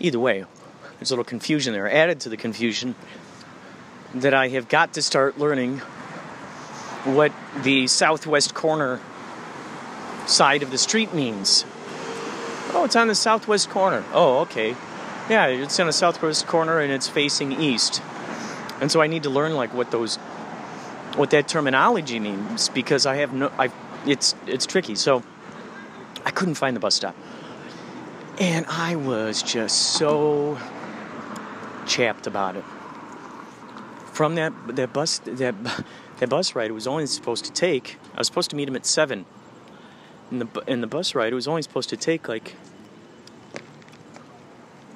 [0.00, 0.44] Either way,
[0.98, 1.90] there's a little confusion there.
[1.90, 2.94] Added to the confusion
[4.14, 5.78] that I have got to start learning
[7.04, 9.00] what the southwest corner
[10.26, 11.64] side of the street means.
[12.72, 14.04] Oh, it's on the southwest corner.
[14.12, 14.74] Oh, okay.
[15.28, 18.02] Yeah, it's on the southwest corner and it's facing east.
[18.80, 20.16] And so I need to learn like what those
[21.16, 23.70] what that terminology means because I have no I
[24.06, 24.94] it's it's tricky.
[24.94, 25.22] So
[26.24, 27.16] I couldn't find the bus stop.
[28.38, 30.58] And I was just so
[31.86, 32.64] chapped about it.
[34.14, 35.54] From that that bus that
[36.18, 38.76] that bus ride it was only supposed to take I was supposed to meet him
[38.76, 39.26] at 7.
[40.30, 42.54] In the in the bus ride it was only supposed to take like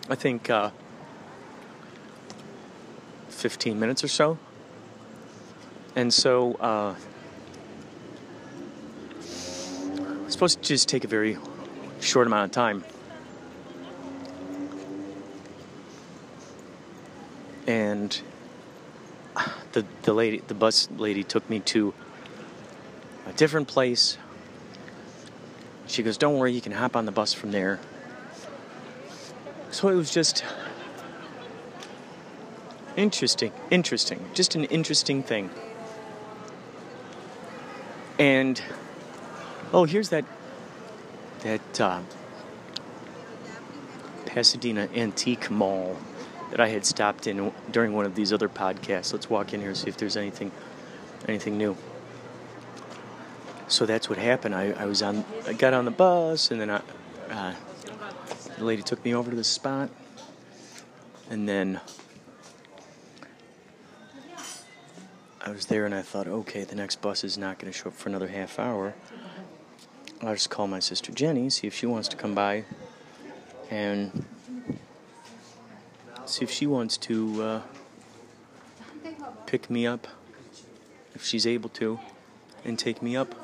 [0.09, 0.71] I think uh,
[3.29, 4.39] 15 minutes or so.
[5.95, 6.95] And so, uh,
[9.21, 11.37] it's supposed to just take a very
[12.01, 12.85] short amount of time.
[17.67, 18.19] And
[19.73, 21.95] the the lady, the bus lady, took me to
[23.27, 24.19] a different place.
[25.87, 27.81] She goes, "Don't worry, you can hop on the bus from there."
[29.71, 30.45] So it was just
[32.97, 35.51] interesting, interesting, just an interesting thing.
[38.19, 38.61] And
[39.73, 40.25] oh, here's that
[41.41, 42.01] that uh,
[44.27, 45.97] Pasadena Antique Mall
[46.51, 49.12] that I had stopped in during one of these other podcasts.
[49.12, 50.51] Let's walk in here and see if there's anything
[51.26, 51.76] anything new.
[53.68, 54.55] So that's what happened.
[54.55, 56.80] I, I was on, I got on the bus, and then I,
[57.30, 57.55] uh,
[58.57, 59.90] the lady took me over to the spot,
[61.28, 61.80] and then
[65.44, 67.88] I was there and I thought, okay, the next bus is not going to show
[67.88, 68.94] up for another half hour.
[70.22, 72.64] I'll just call my sister Jenny, see if she wants to come by,
[73.70, 74.24] and
[76.29, 77.62] see if she wants to uh,
[79.47, 80.07] pick me up,
[81.14, 81.99] if she's able to,
[82.64, 83.35] and take me up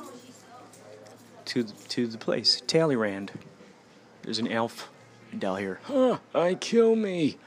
[1.46, 3.32] to to the place, Talleyrand.
[4.22, 4.90] There's an elf
[5.38, 5.80] down here.
[5.84, 7.38] Huh, I kill me.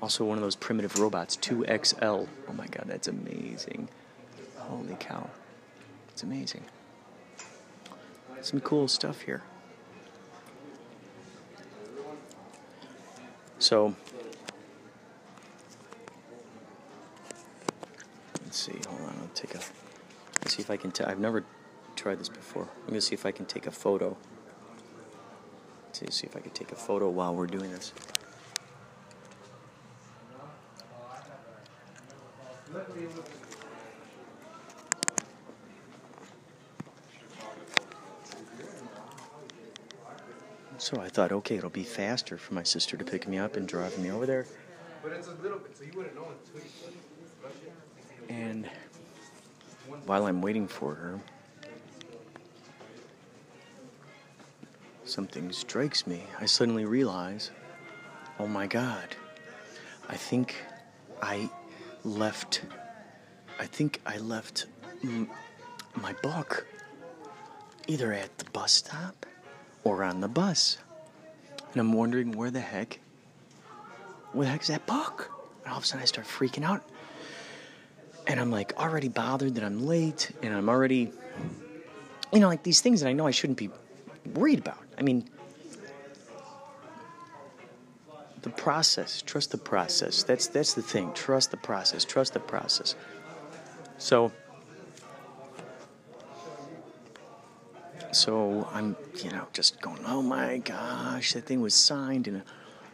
[0.00, 2.26] Also, one of those primitive robots, 2XL.
[2.48, 3.88] Oh my god, that's amazing.
[4.56, 5.30] Holy cow.
[6.08, 6.64] It's amazing.
[8.40, 9.42] Some cool stuff here.
[13.72, 13.94] So,
[18.44, 18.78] let's see.
[18.86, 19.16] Hold on.
[19.18, 19.60] I'll take a.
[20.42, 20.92] Let's see if I can.
[21.00, 21.42] i I've never
[21.96, 22.68] tried this before.
[22.82, 24.14] I'm gonna see if I can take a photo.
[25.86, 27.94] Let's see if I can take a photo while we're doing this.
[40.92, 43.66] So I thought, okay, it'll be faster for my sister to pick me up and
[43.66, 44.44] drive me over there.
[45.02, 46.68] But it's a little bit, so you wouldn't know until you
[48.28, 48.68] And
[50.04, 51.18] while I'm waiting for her,
[55.06, 56.24] something strikes me.
[56.38, 57.52] I suddenly realize,
[58.38, 59.16] oh my God,
[60.10, 60.56] I think
[61.22, 61.48] I
[62.04, 62.60] left.
[63.58, 64.66] I think I left
[65.02, 65.30] m-
[65.94, 66.66] my book
[67.86, 69.24] either at the bus stop
[69.84, 70.78] or on the bus.
[71.72, 73.00] And I'm wondering where the heck,
[74.32, 75.30] where the heck is that book?
[75.64, 76.82] And all of a sudden I start freaking out.
[78.26, 81.12] And I'm like already bothered that I'm late and I'm already,
[82.32, 83.70] you know, like these things that I know I shouldn't be
[84.34, 84.78] worried about.
[84.96, 85.28] I mean,
[88.42, 90.22] the process, trust the process.
[90.24, 91.12] That's that's the thing.
[91.14, 92.04] Trust the process.
[92.04, 92.94] Trust the process.
[93.98, 94.32] So
[98.12, 102.42] so I'm, you know, just going, oh my gosh, that thing was signed and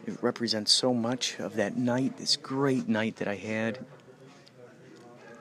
[0.05, 3.85] it represents so much of that night, this great night that I had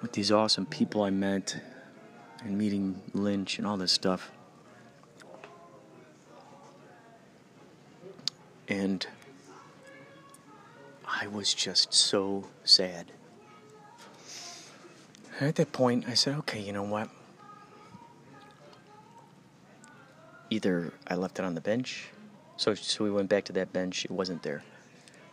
[0.02, 1.60] with these awesome people I met
[2.44, 4.30] and meeting Lynch and all this stuff.
[8.66, 9.06] And
[11.06, 13.12] I was just so sad.
[15.40, 17.08] at that point, I said, okay, you know what?
[20.50, 22.08] Either I left it on the bench,
[22.56, 24.62] so, so we went back to that bench, it wasn't there.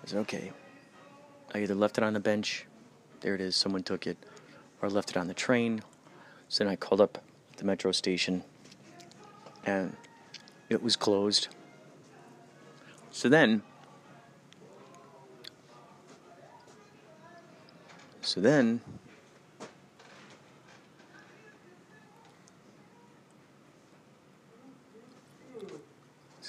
[0.03, 0.51] I said, okay,
[1.53, 2.65] I either left it on the bench,
[3.21, 4.17] there it is, someone took it,
[4.81, 5.81] or left it on the train.
[6.49, 7.23] So then I called up
[7.57, 8.43] the metro station,
[9.65, 9.95] and
[10.69, 11.47] it was closed.
[13.09, 13.63] So then,
[18.21, 18.81] so then,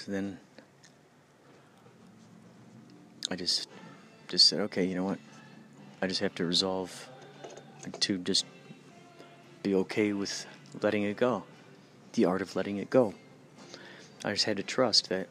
[0.06, 0.38] then,
[3.30, 3.68] I just,
[4.28, 5.18] just said, okay, you know what?
[6.00, 7.08] I just have to resolve
[8.00, 8.46] to just
[9.62, 10.46] be okay with
[10.82, 11.44] letting it go.
[12.12, 13.14] The art of letting it go.
[14.24, 15.28] I just had to trust that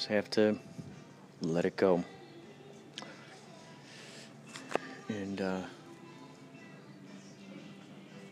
[0.00, 0.58] just have to
[1.42, 2.02] let it go.
[5.10, 5.60] And uh,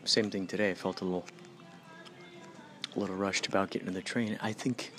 [0.09, 0.71] same thing today.
[0.71, 1.25] I felt a little,
[2.95, 4.37] a little rushed about getting to the train.
[4.41, 4.91] I think.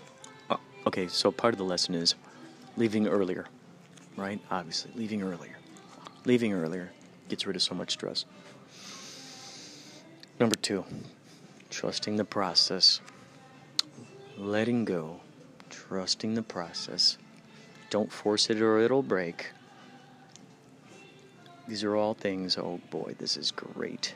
[0.48, 0.56] Uh,
[0.86, 2.14] okay, so part of the lesson is
[2.76, 3.46] leaving earlier,
[4.16, 4.40] right?
[4.50, 5.56] Obviously, leaving earlier.
[6.24, 6.92] Leaving earlier
[7.28, 8.24] gets rid of so much stress.
[10.38, 10.84] Number two,
[11.70, 13.00] trusting the process.
[14.38, 15.20] Letting go
[15.70, 17.16] trusting the process.
[17.88, 19.50] Don't force it or it'll break.
[21.66, 24.14] These are all things, oh boy, this is great.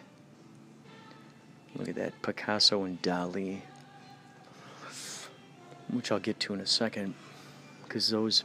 [1.77, 3.61] Look at that Picasso and Dali,
[5.89, 7.15] which I'll get to in a second,
[7.83, 8.45] because those,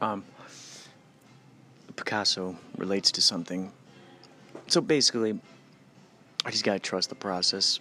[0.00, 0.24] um,
[1.96, 3.72] Picasso relates to something.
[4.66, 5.38] So basically,
[6.44, 7.80] I just gotta trust the process.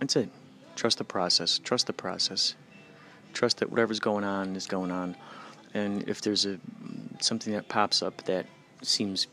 [0.00, 0.28] That's it.
[0.74, 1.58] Trust the process.
[1.58, 2.54] Trust the process
[3.32, 5.16] trust that whatever's going on is going on.
[5.74, 6.58] And if there's a
[7.20, 8.46] something that pops up that
[8.82, 9.26] seems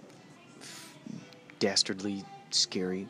[1.59, 3.07] dastardly scary,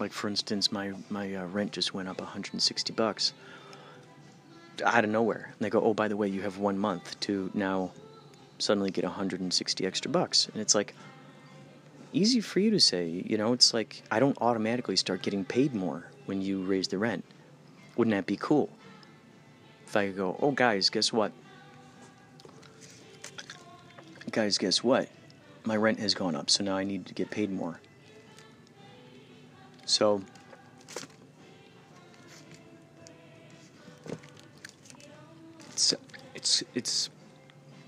[0.00, 3.32] like for instance, my my uh, rent just went up 160 bucks
[4.84, 5.52] out of nowhere.
[5.52, 7.92] And they go, "Oh, by the way, you have one month to now
[8.58, 10.94] suddenly get 160 extra bucks." And it's like
[12.12, 15.74] easy for you to say, you know, it's like I don't automatically start getting paid
[15.74, 17.24] more when you raise the rent.
[17.96, 18.70] Wouldn't that be cool?
[19.90, 21.32] if I could go, oh, guys, guess what?
[24.30, 25.08] Guys, guess what?
[25.64, 27.80] My rent has gone up, so now I need to get paid more.
[29.90, 30.22] So,
[35.66, 35.94] it's
[36.36, 37.10] it's it's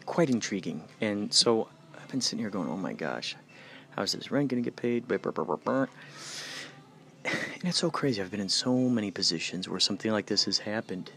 [0.04, 3.36] quite intriguing, and so I've been sitting here going, oh my gosh,
[3.90, 5.06] how's this rent gonna get paid?
[7.24, 8.20] and it's so crazy.
[8.20, 11.08] I've been in so many positions where something like this has happened.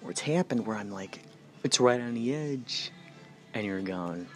[0.00, 1.20] Where it's happened where I'm like,
[1.62, 2.90] it's right on the edge,
[3.54, 4.26] and you're gone.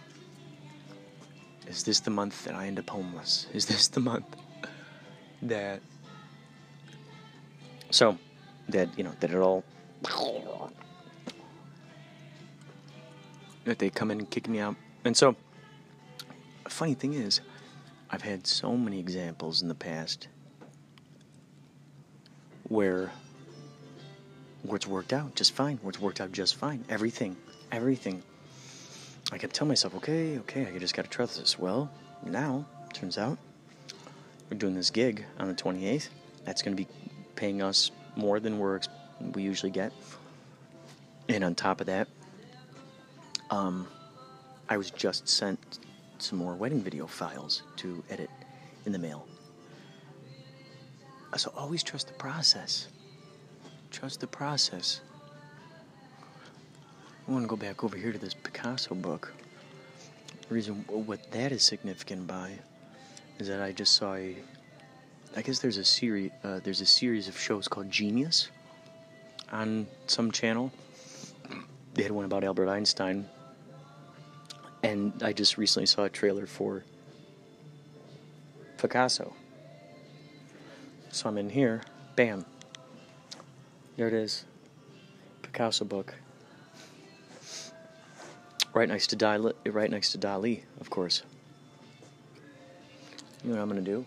[1.67, 3.47] Is this the month that I end up homeless?
[3.53, 4.37] Is this the month
[5.43, 5.81] that.
[7.89, 8.17] So,
[8.69, 9.63] that, you know, that it all.
[13.65, 14.75] That they come in and kick me out.
[15.03, 15.35] And so,
[16.65, 17.41] a funny thing is,
[18.09, 20.27] I've had so many examples in the past
[22.63, 23.11] where
[24.63, 26.83] where it's worked out just fine, where it's worked out just fine.
[26.89, 27.37] Everything,
[27.71, 28.21] everything.
[29.31, 31.57] I kept telling myself, okay, okay, I just gotta trust this.
[31.57, 31.89] Well,
[32.25, 33.37] now, turns out,
[34.49, 36.09] we're doing this gig on the 28th.
[36.45, 36.87] That's gonna be
[37.35, 38.79] paying us more than we're,
[39.33, 39.91] we usually get.
[41.29, 42.07] And on top of that,
[43.49, 43.87] um,
[44.69, 45.79] I was just sent
[46.19, 48.29] some more wedding video files to edit
[48.85, 49.27] in the mail.
[51.35, 52.87] So always trust the process.
[53.91, 55.01] Trust the process.
[57.27, 59.33] I want to go back over here to this Picasso book.
[60.47, 62.53] The reason what that is significant by
[63.39, 64.35] is that I just saw a.
[65.35, 66.31] I guess there's a series.
[66.43, 68.49] Uh, there's a series of shows called Genius
[69.51, 70.71] on some channel.
[71.93, 73.27] They had one about Albert Einstein,
[74.83, 76.83] and I just recently saw a trailer for
[78.77, 79.33] Picasso.
[81.11, 81.81] So I'm in here,
[82.15, 82.45] bam.
[83.95, 84.45] There it is.
[85.41, 86.13] Picasso book.
[88.73, 91.23] Right next to Dali, right next to Dali, of course.
[93.47, 94.05] You know what I'm gonna do?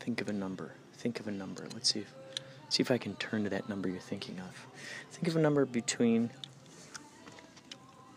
[0.00, 0.72] Think of a number.
[0.94, 1.66] Think of a number.
[1.74, 2.14] Let's see if
[2.70, 4.66] see if I can turn to that number you're thinking of.
[5.10, 6.30] Think of a number between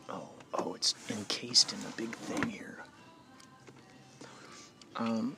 [0.08, 2.78] Oh, oh, it's encased in a big thing here.
[4.96, 5.36] Um,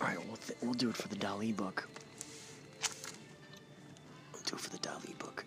[0.00, 1.88] all right, we'll, th- we'll do it for the Dali book.
[4.32, 5.44] We'll do it for the Dali book.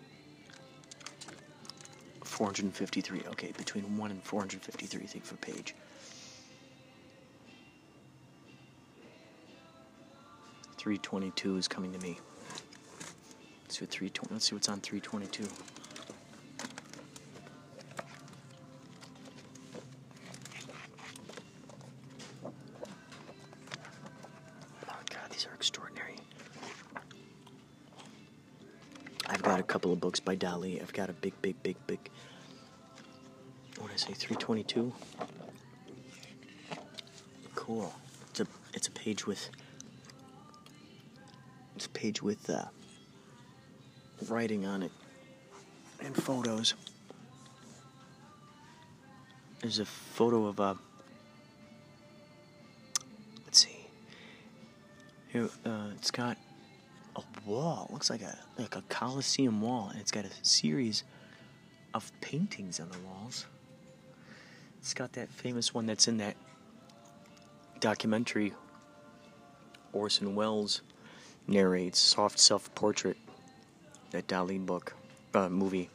[2.34, 3.22] 453.
[3.30, 5.72] Okay, between 1 and 453, I think, for page.
[10.78, 12.18] 322 is coming to me.
[13.62, 14.34] Let's see what 320.
[14.34, 15.44] Let's see what's on 322.
[15.44, 15.83] got
[30.04, 30.82] books by Dali.
[30.82, 32.10] I've got a big, big, big, big.
[33.78, 34.12] What did I say?
[34.12, 34.92] 322.
[37.54, 37.90] Cool.
[38.28, 39.48] It's a it's a page with
[41.74, 42.66] it's a page with uh,
[44.28, 44.92] writing on it
[46.04, 46.74] and photos.
[49.62, 50.62] There's a photo of a.
[50.62, 50.74] Uh,
[53.46, 53.86] let's see.
[55.32, 56.36] Here, uh, it's got
[57.46, 57.86] wall.
[57.88, 61.04] It looks like a like a coliseum wall, and it's got a series
[61.92, 63.46] of paintings on the walls.
[64.80, 66.36] It's got that famous one that's in that
[67.80, 68.52] documentary
[69.92, 70.82] Orson Welles
[71.46, 73.16] narrates, soft self-portrait,
[74.10, 74.94] that Dali book,
[75.34, 75.88] uh, movie,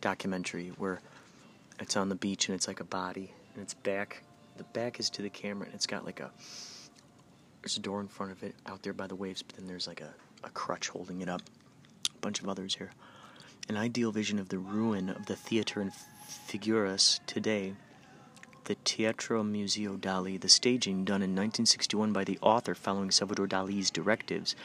[0.00, 1.00] documentary, where
[1.78, 4.22] it's on the beach and it's like a body, and it's back.
[4.56, 6.30] The back is to the camera, and it's got like a
[7.62, 9.86] there's a door in front of it out there by the waves, but then there's
[9.86, 10.12] like a
[10.44, 11.42] a crutch holding it up.
[12.14, 12.92] A bunch of others here.
[13.68, 15.92] An ideal vision of the ruin of the theater in
[16.46, 17.74] Figueras today.
[18.64, 23.90] The Teatro Museo Dali, the staging done in 1961 by the author following Salvador Dali's
[23.90, 24.56] directives,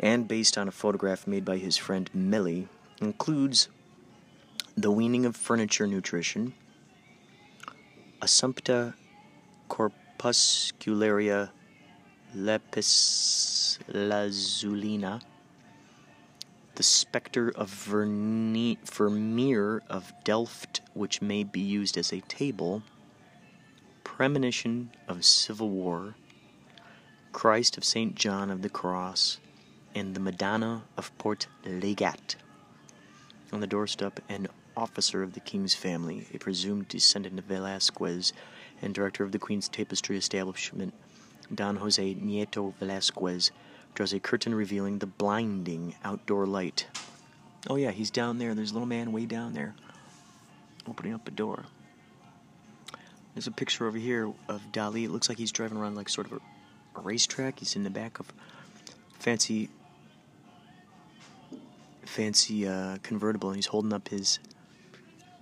[0.00, 2.68] and based on a photograph made by his friend Meli,
[3.00, 3.68] includes
[4.76, 6.54] the weaning of furniture nutrition,
[8.22, 8.94] Assumpta
[9.68, 11.50] corpuscularia
[12.36, 15.20] lepis lazulina,
[16.74, 22.82] the specter of Vermeer of Delft, which may be used as a table,
[24.04, 26.14] premonition of civil war,
[27.32, 28.14] Christ of St.
[28.14, 29.38] John of the Cross,
[29.94, 32.36] and the Madonna of Port Lligat.
[33.52, 38.32] On the doorstep, an officer of the king's family, a presumed descendant of Velasquez,
[38.80, 40.94] and director of the Queen's tapestry establishment,
[41.54, 43.50] Don Jose Nieto Velasquez,
[43.94, 46.86] draws a curtain revealing the blinding outdoor light.
[47.68, 48.54] Oh, yeah, he's down there.
[48.54, 49.74] There's a little man way down there
[50.88, 51.64] opening up a door.
[53.34, 55.04] There's a picture over here of Dali.
[55.04, 57.60] It looks like he's driving around like sort of a, a racetrack.
[57.60, 58.32] He's in the back of
[59.18, 59.68] fancy
[62.04, 64.38] fancy uh, convertible and he's holding up his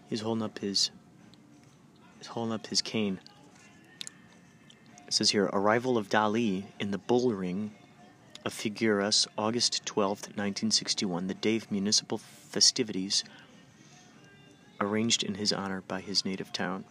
[0.08, 0.90] he's holding up his
[2.20, 3.18] He's holding up his cane.
[5.10, 7.72] It says here Arrival of Dali in the Bull Ring
[8.44, 13.24] of Figueras, August 12th, 1961, the day of municipal festivities
[14.80, 16.84] arranged in his honor by his native town.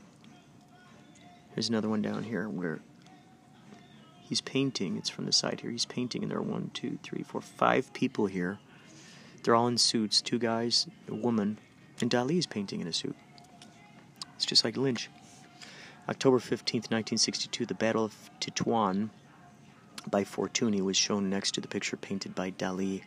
[1.56, 2.82] Here's another one down here where
[4.20, 4.98] he's painting.
[4.98, 5.72] It's from the side here.
[5.72, 8.60] He's painting, and there are one, two, three, four, five people here.
[9.44, 11.58] They're all in suits two guys, a woman,
[12.02, 13.16] and Dali is painting in a suit.
[14.36, 15.10] It's just like Lynch.
[16.10, 19.12] October 15th, 1962, the Battle of Tetuan
[20.10, 23.04] by Fortuny was shown next to the picture painted by Dali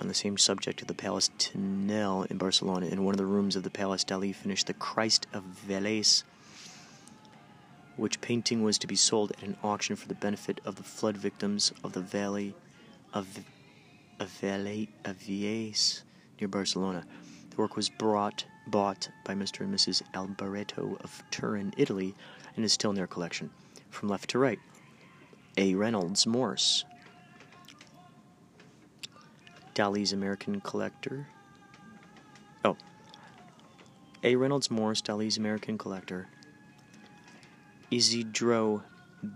[0.00, 2.86] on the same subject of the Palace Tinell in Barcelona.
[2.86, 6.22] In one of the rooms of the palace, Dali finished the Christ of Vallès,
[7.96, 11.16] which painting was to be sold at an auction for the benefit of the flood
[11.16, 12.54] victims of the valley
[13.12, 13.26] of,
[14.20, 14.40] of
[15.28, 17.04] near Barcelona.
[17.50, 19.60] The work was brought bought by Mr.
[19.60, 20.02] and Mrs.
[20.14, 22.14] Alboreto of Turin, Italy,
[22.56, 23.50] and is still in their collection.
[23.90, 24.58] From left to right,
[25.56, 25.74] A.
[25.74, 26.84] Reynolds Morse,
[29.74, 31.26] Dali's American Collector.
[32.64, 32.76] Oh,
[34.22, 34.36] A.
[34.36, 36.28] Reynolds Morse, Dali's American Collector.
[37.90, 38.84] Isidro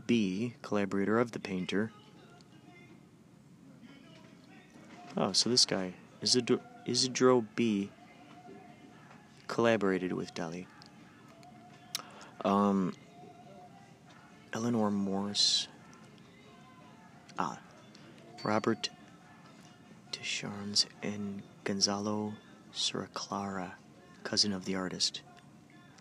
[0.07, 1.91] B., collaborator of the painter.
[5.17, 7.91] Oh, so this guy, Isidro, Isidro B.,
[9.55, 10.67] collaborated with Dali.
[12.45, 12.93] Um,
[14.53, 15.69] Eleanor Morse.
[17.39, 17.57] Ah,
[18.43, 18.91] Robert
[20.11, 22.33] Descharnes and Gonzalo
[22.75, 23.71] Serraclara,
[24.25, 25.23] cousin of the artist.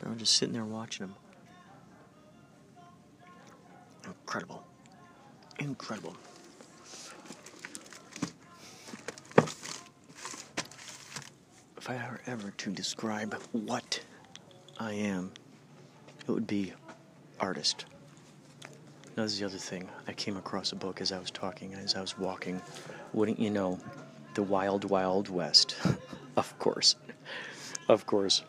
[0.03, 1.15] I'm just sitting there watching them.
[4.07, 4.65] Incredible.
[5.59, 6.17] Incredible.
[11.83, 13.99] If I were ever to describe what
[14.79, 15.33] I am,
[16.25, 16.71] it would be
[17.41, 17.83] artist.
[19.17, 19.89] Now, this is the other thing.
[20.07, 22.61] I came across a book as I was talking, as I was walking.
[23.11, 23.79] Wouldn't you know,
[24.33, 25.75] The Wild Wild West.
[26.37, 26.95] of course.
[27.89, 28.43] Of course.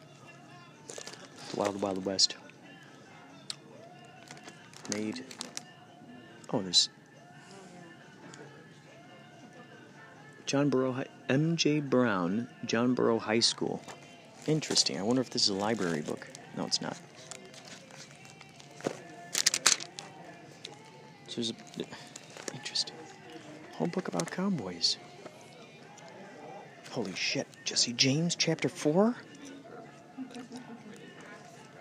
[1.51, 2.37] The Wild Wild West.
[4.93, 5.25] Made.
[6.53, 6.89] Oh, there's.
[10.47, 11.81] John Burroughs, Hi- M.J.
[11.81, 13.81] Brown, John Burroughs High School.
[14.47, 14.99] Interesting.
[14.99, 16.27] I wonder if this is a library book.
[16.57, 16.97] No, it's not.
[21.29, 21.55] So there's a.
[22.55, 22.95] Interesting.
[23.73, 24.99] Whole book about cowboys.
[26.91, 27.49] Holy shit.
[27.65, 29.17] Jesse James, chapter 4?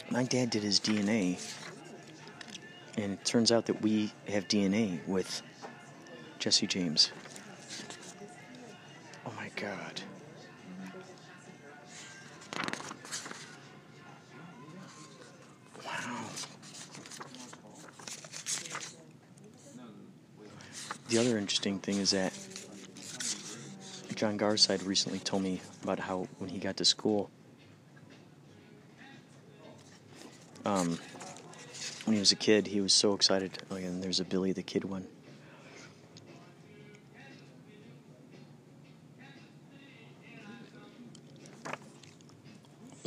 [0.09, 1.39] My dad did his DNA.
[2.97, 5.41] And it turns out that we have DNA with
[6.39, 7.11] Jesse James.
[9.63, 10.01] God.
[15.85, 16.25] Wow.
[21.07, 22.33] The other interesting thing is that
[24.15, 27.31] John Garside recently told me about how when he got to school,
[30.65, 30.99] um,
[32.03, 33.57] when he was a kid, he was so excited.
[33.71, 35.07] Oh, yeah, and there's a Billy the Kid one.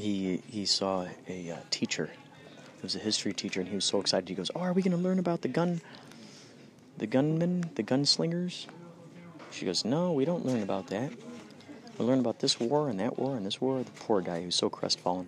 [0.07, 2.05] He he saw a uh, teacher.
[2.77, 4.29] It was a history teacher, and he was so excited.
[4.29, 5.81] He goes, "Oh, are we going to learn about the gun,
[6.97, 8.67] the gunmen, the gunslingers?"
[9.51, 11.11] She goes, "No, we don't learn about that.
[11.99, 14.55] We learn about this war and that war and this war." The poor guy who's
[14.55, 15.27] so crestfallen.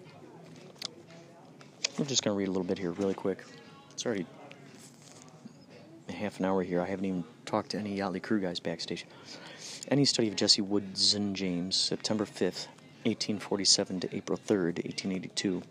[1.99, 3.45] I'm just going to read a little bit here, really quick.
[3.91, 4.26] It's already
[6.09, 6.81] half an hour here.
[6.81, 9.07] I haven't even talked to any Yachtly Crew guys backstage.
[9.89, 12.68] Any study of Jesse Woodson James, September 5th,
[13.05, 15.62] 1847 to April 3rd, 1882.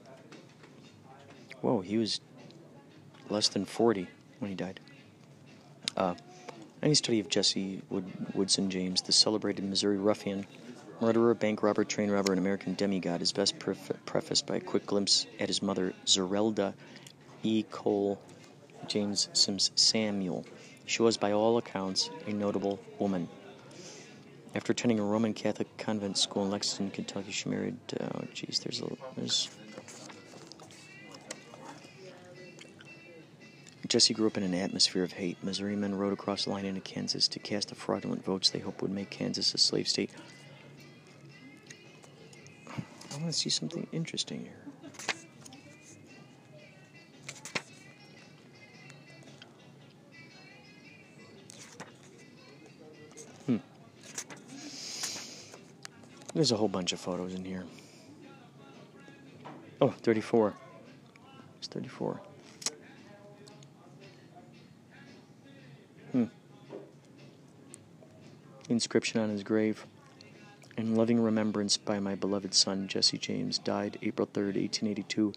[1.62, 2.22] Whoa, he was
[3.30, 4.08] less than 40
[4.40, 4.80] when he died.
[5.96, 6.16] Uh,
[6.82, 10.46] any study of Jesse Wood- Woodson James, the celebrated Missouri ruffian,
[11.02, 14.86] murderer, bank robber, train robber, and American demigod, is best pref- prefaced by a quick
[14.86, 16.74] glimpse at his mother, Zerelda
[17.44, 17.64] E.
[17.72, 18.20] Cole
[18.88, 20.46] James Simms Samuel.
[20.86, 23.28] She was, by all accounts, a notable woman.
[24.56, 27.78] After attending a Roman Catholic convent school in Lexington, Kentucky, she married.
[28.00, 29.50] Uh, oh, jeez, there's a there's.
[33.88, 35.42] Jesse grew up in an atmosphere of hate.
[35.44, 38.82] Missouri men rode across the line into Kansas to cast the fraudulent votes they hoped
[38.82, 40.10] would make Kansas a slave state.
[42.68, 44.67] I want to see something interesting here.
[56.38, 57.64] There's a whole bunch of photos in here.
[59.82, 60.54] Oh, 34.
[61.58, 62.22] He's 34.
[66.12, 66.26] Hmm.
[68.70, 69.88] Inscription on his grave.
[70.78, 75.34] In loving remembrance by my beloved son, Jesse James, died April 3rd, 1882,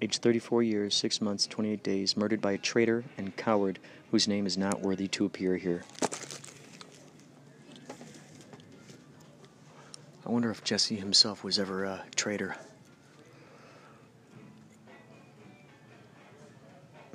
[0.00, 3.80] aged 34 years, 6 months, 28 days, murdered by a traitor and coward
[4.12, 5.82] whose name is not worthy to appear here.
[10.34, 12.56] Wonder if Jesse himself was ever a traitor.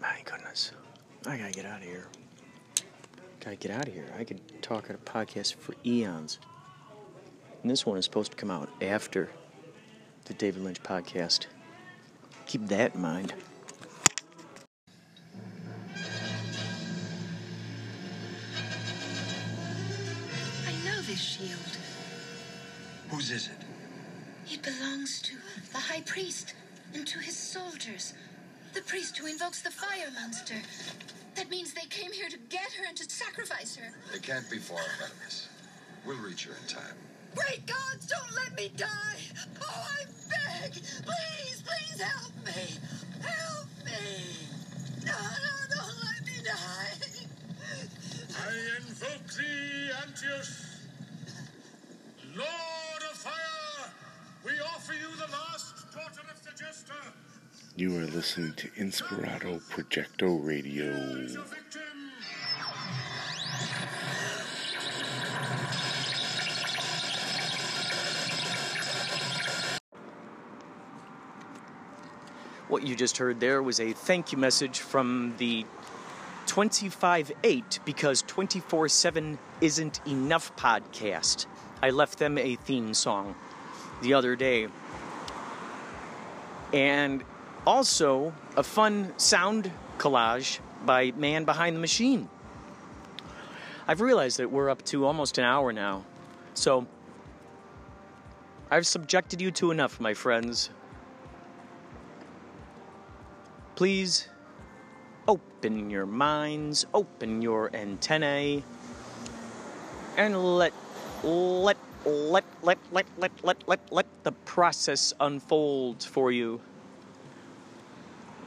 [0.01, 0.71] My goodness.
[1.25, 2.07] I gotta get out of here.
[3.43, 4.07] Gotta get out of here.
[4.17, 6.39] I could talk at a podcast for eons.
[7.61, 9.29] And this one is supposed to come out after
[10.23, 11.47] the David Lynch podcast.
[12.45, 13.33] Keep that in mind.
[26.19, 26.53] Priest
[26.93, 28.13] and to his soldiers.
[28.73, 30.55] The priest who invokes the fire monster.
[31.35, 33.93] That means they came here to get her and to sacrifice her.
[34.11, 35.47] They can't be far from us.
[36.05, 36.97] We'll reach her in time.
[37.35, 39.21] Great gods, don't let me die!
[39.61, 40.73] Oh, I beg!
[40.73, 42.67] Please, please help me!
[43.21, 44.25] Help me!
[45.05, 46.99] No, no, don't let me die!
[48.45, 50.81] I invoke thee, Antius,
[52.35, 53.93] Lord of Fire.
[54.43, 55.68] We offer you the last
[57.75, 60.93] You are listening to Inspirato Projecto Radio.
[72.67, 75.65] What you just heard there was a thank you message from the
[76.47, 81.45] 25 8 because 24 7 isn't enough podcast.
[81.81, 83.35] I left them a theme song
[84.01, 84.67] the other day.
[86.73, 87.23] And
[87.65, 92.29] also a fun sound collage by Man Behind the Machine.
[93.87, 96.05] I've realized that we're up to almost an hour now.
[96.53, 96.85] So
[98.69, 100.69] I've subjected you to enough, my friends.
[103.75, 104.27] Please
[105.27, 108.63] open your minds, open your antennae,
[110.17, 110.73] and let
[111.23, 116.61] let let let let let let let let the process unfold for you.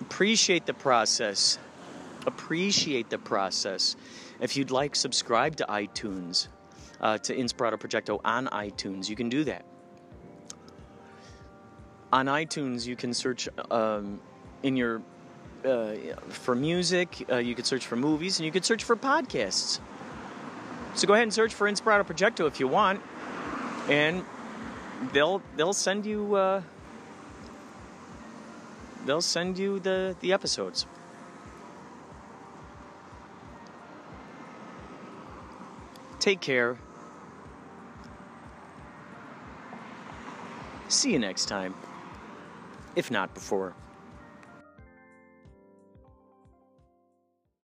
[0.00, 1.58] Appreciate the process.
[2.26, 3.96] Appreciate the process.
[4.40, 6.48] If you'd like, subscribe to iTunes,
[7.00, 9.08] uh, to Inspirato Projecto on iTunes.
[9.08, 9.64] You can do that.
[12.12, 14.20] On iTunes, you can search um,
[14.62, 15.02] in your
[15.64, 15.94] uh,
[16.28, 17.24] for music.
[17.30, 19.80] Uh, you could search for movies, and you could search for podcasts.
[20.94, 23.00] So go ahead and search for Inspirato Projecto if you want,
[23.88, 24.24] and
[25.12, 26.62] they'll they'll send you uh,
[29.06, 30.86] they'll send you the the episodes.
[36.18, 36.78] Take care.
[40.88, 41.74] See you next time,
[42.94, 43.74] if not before.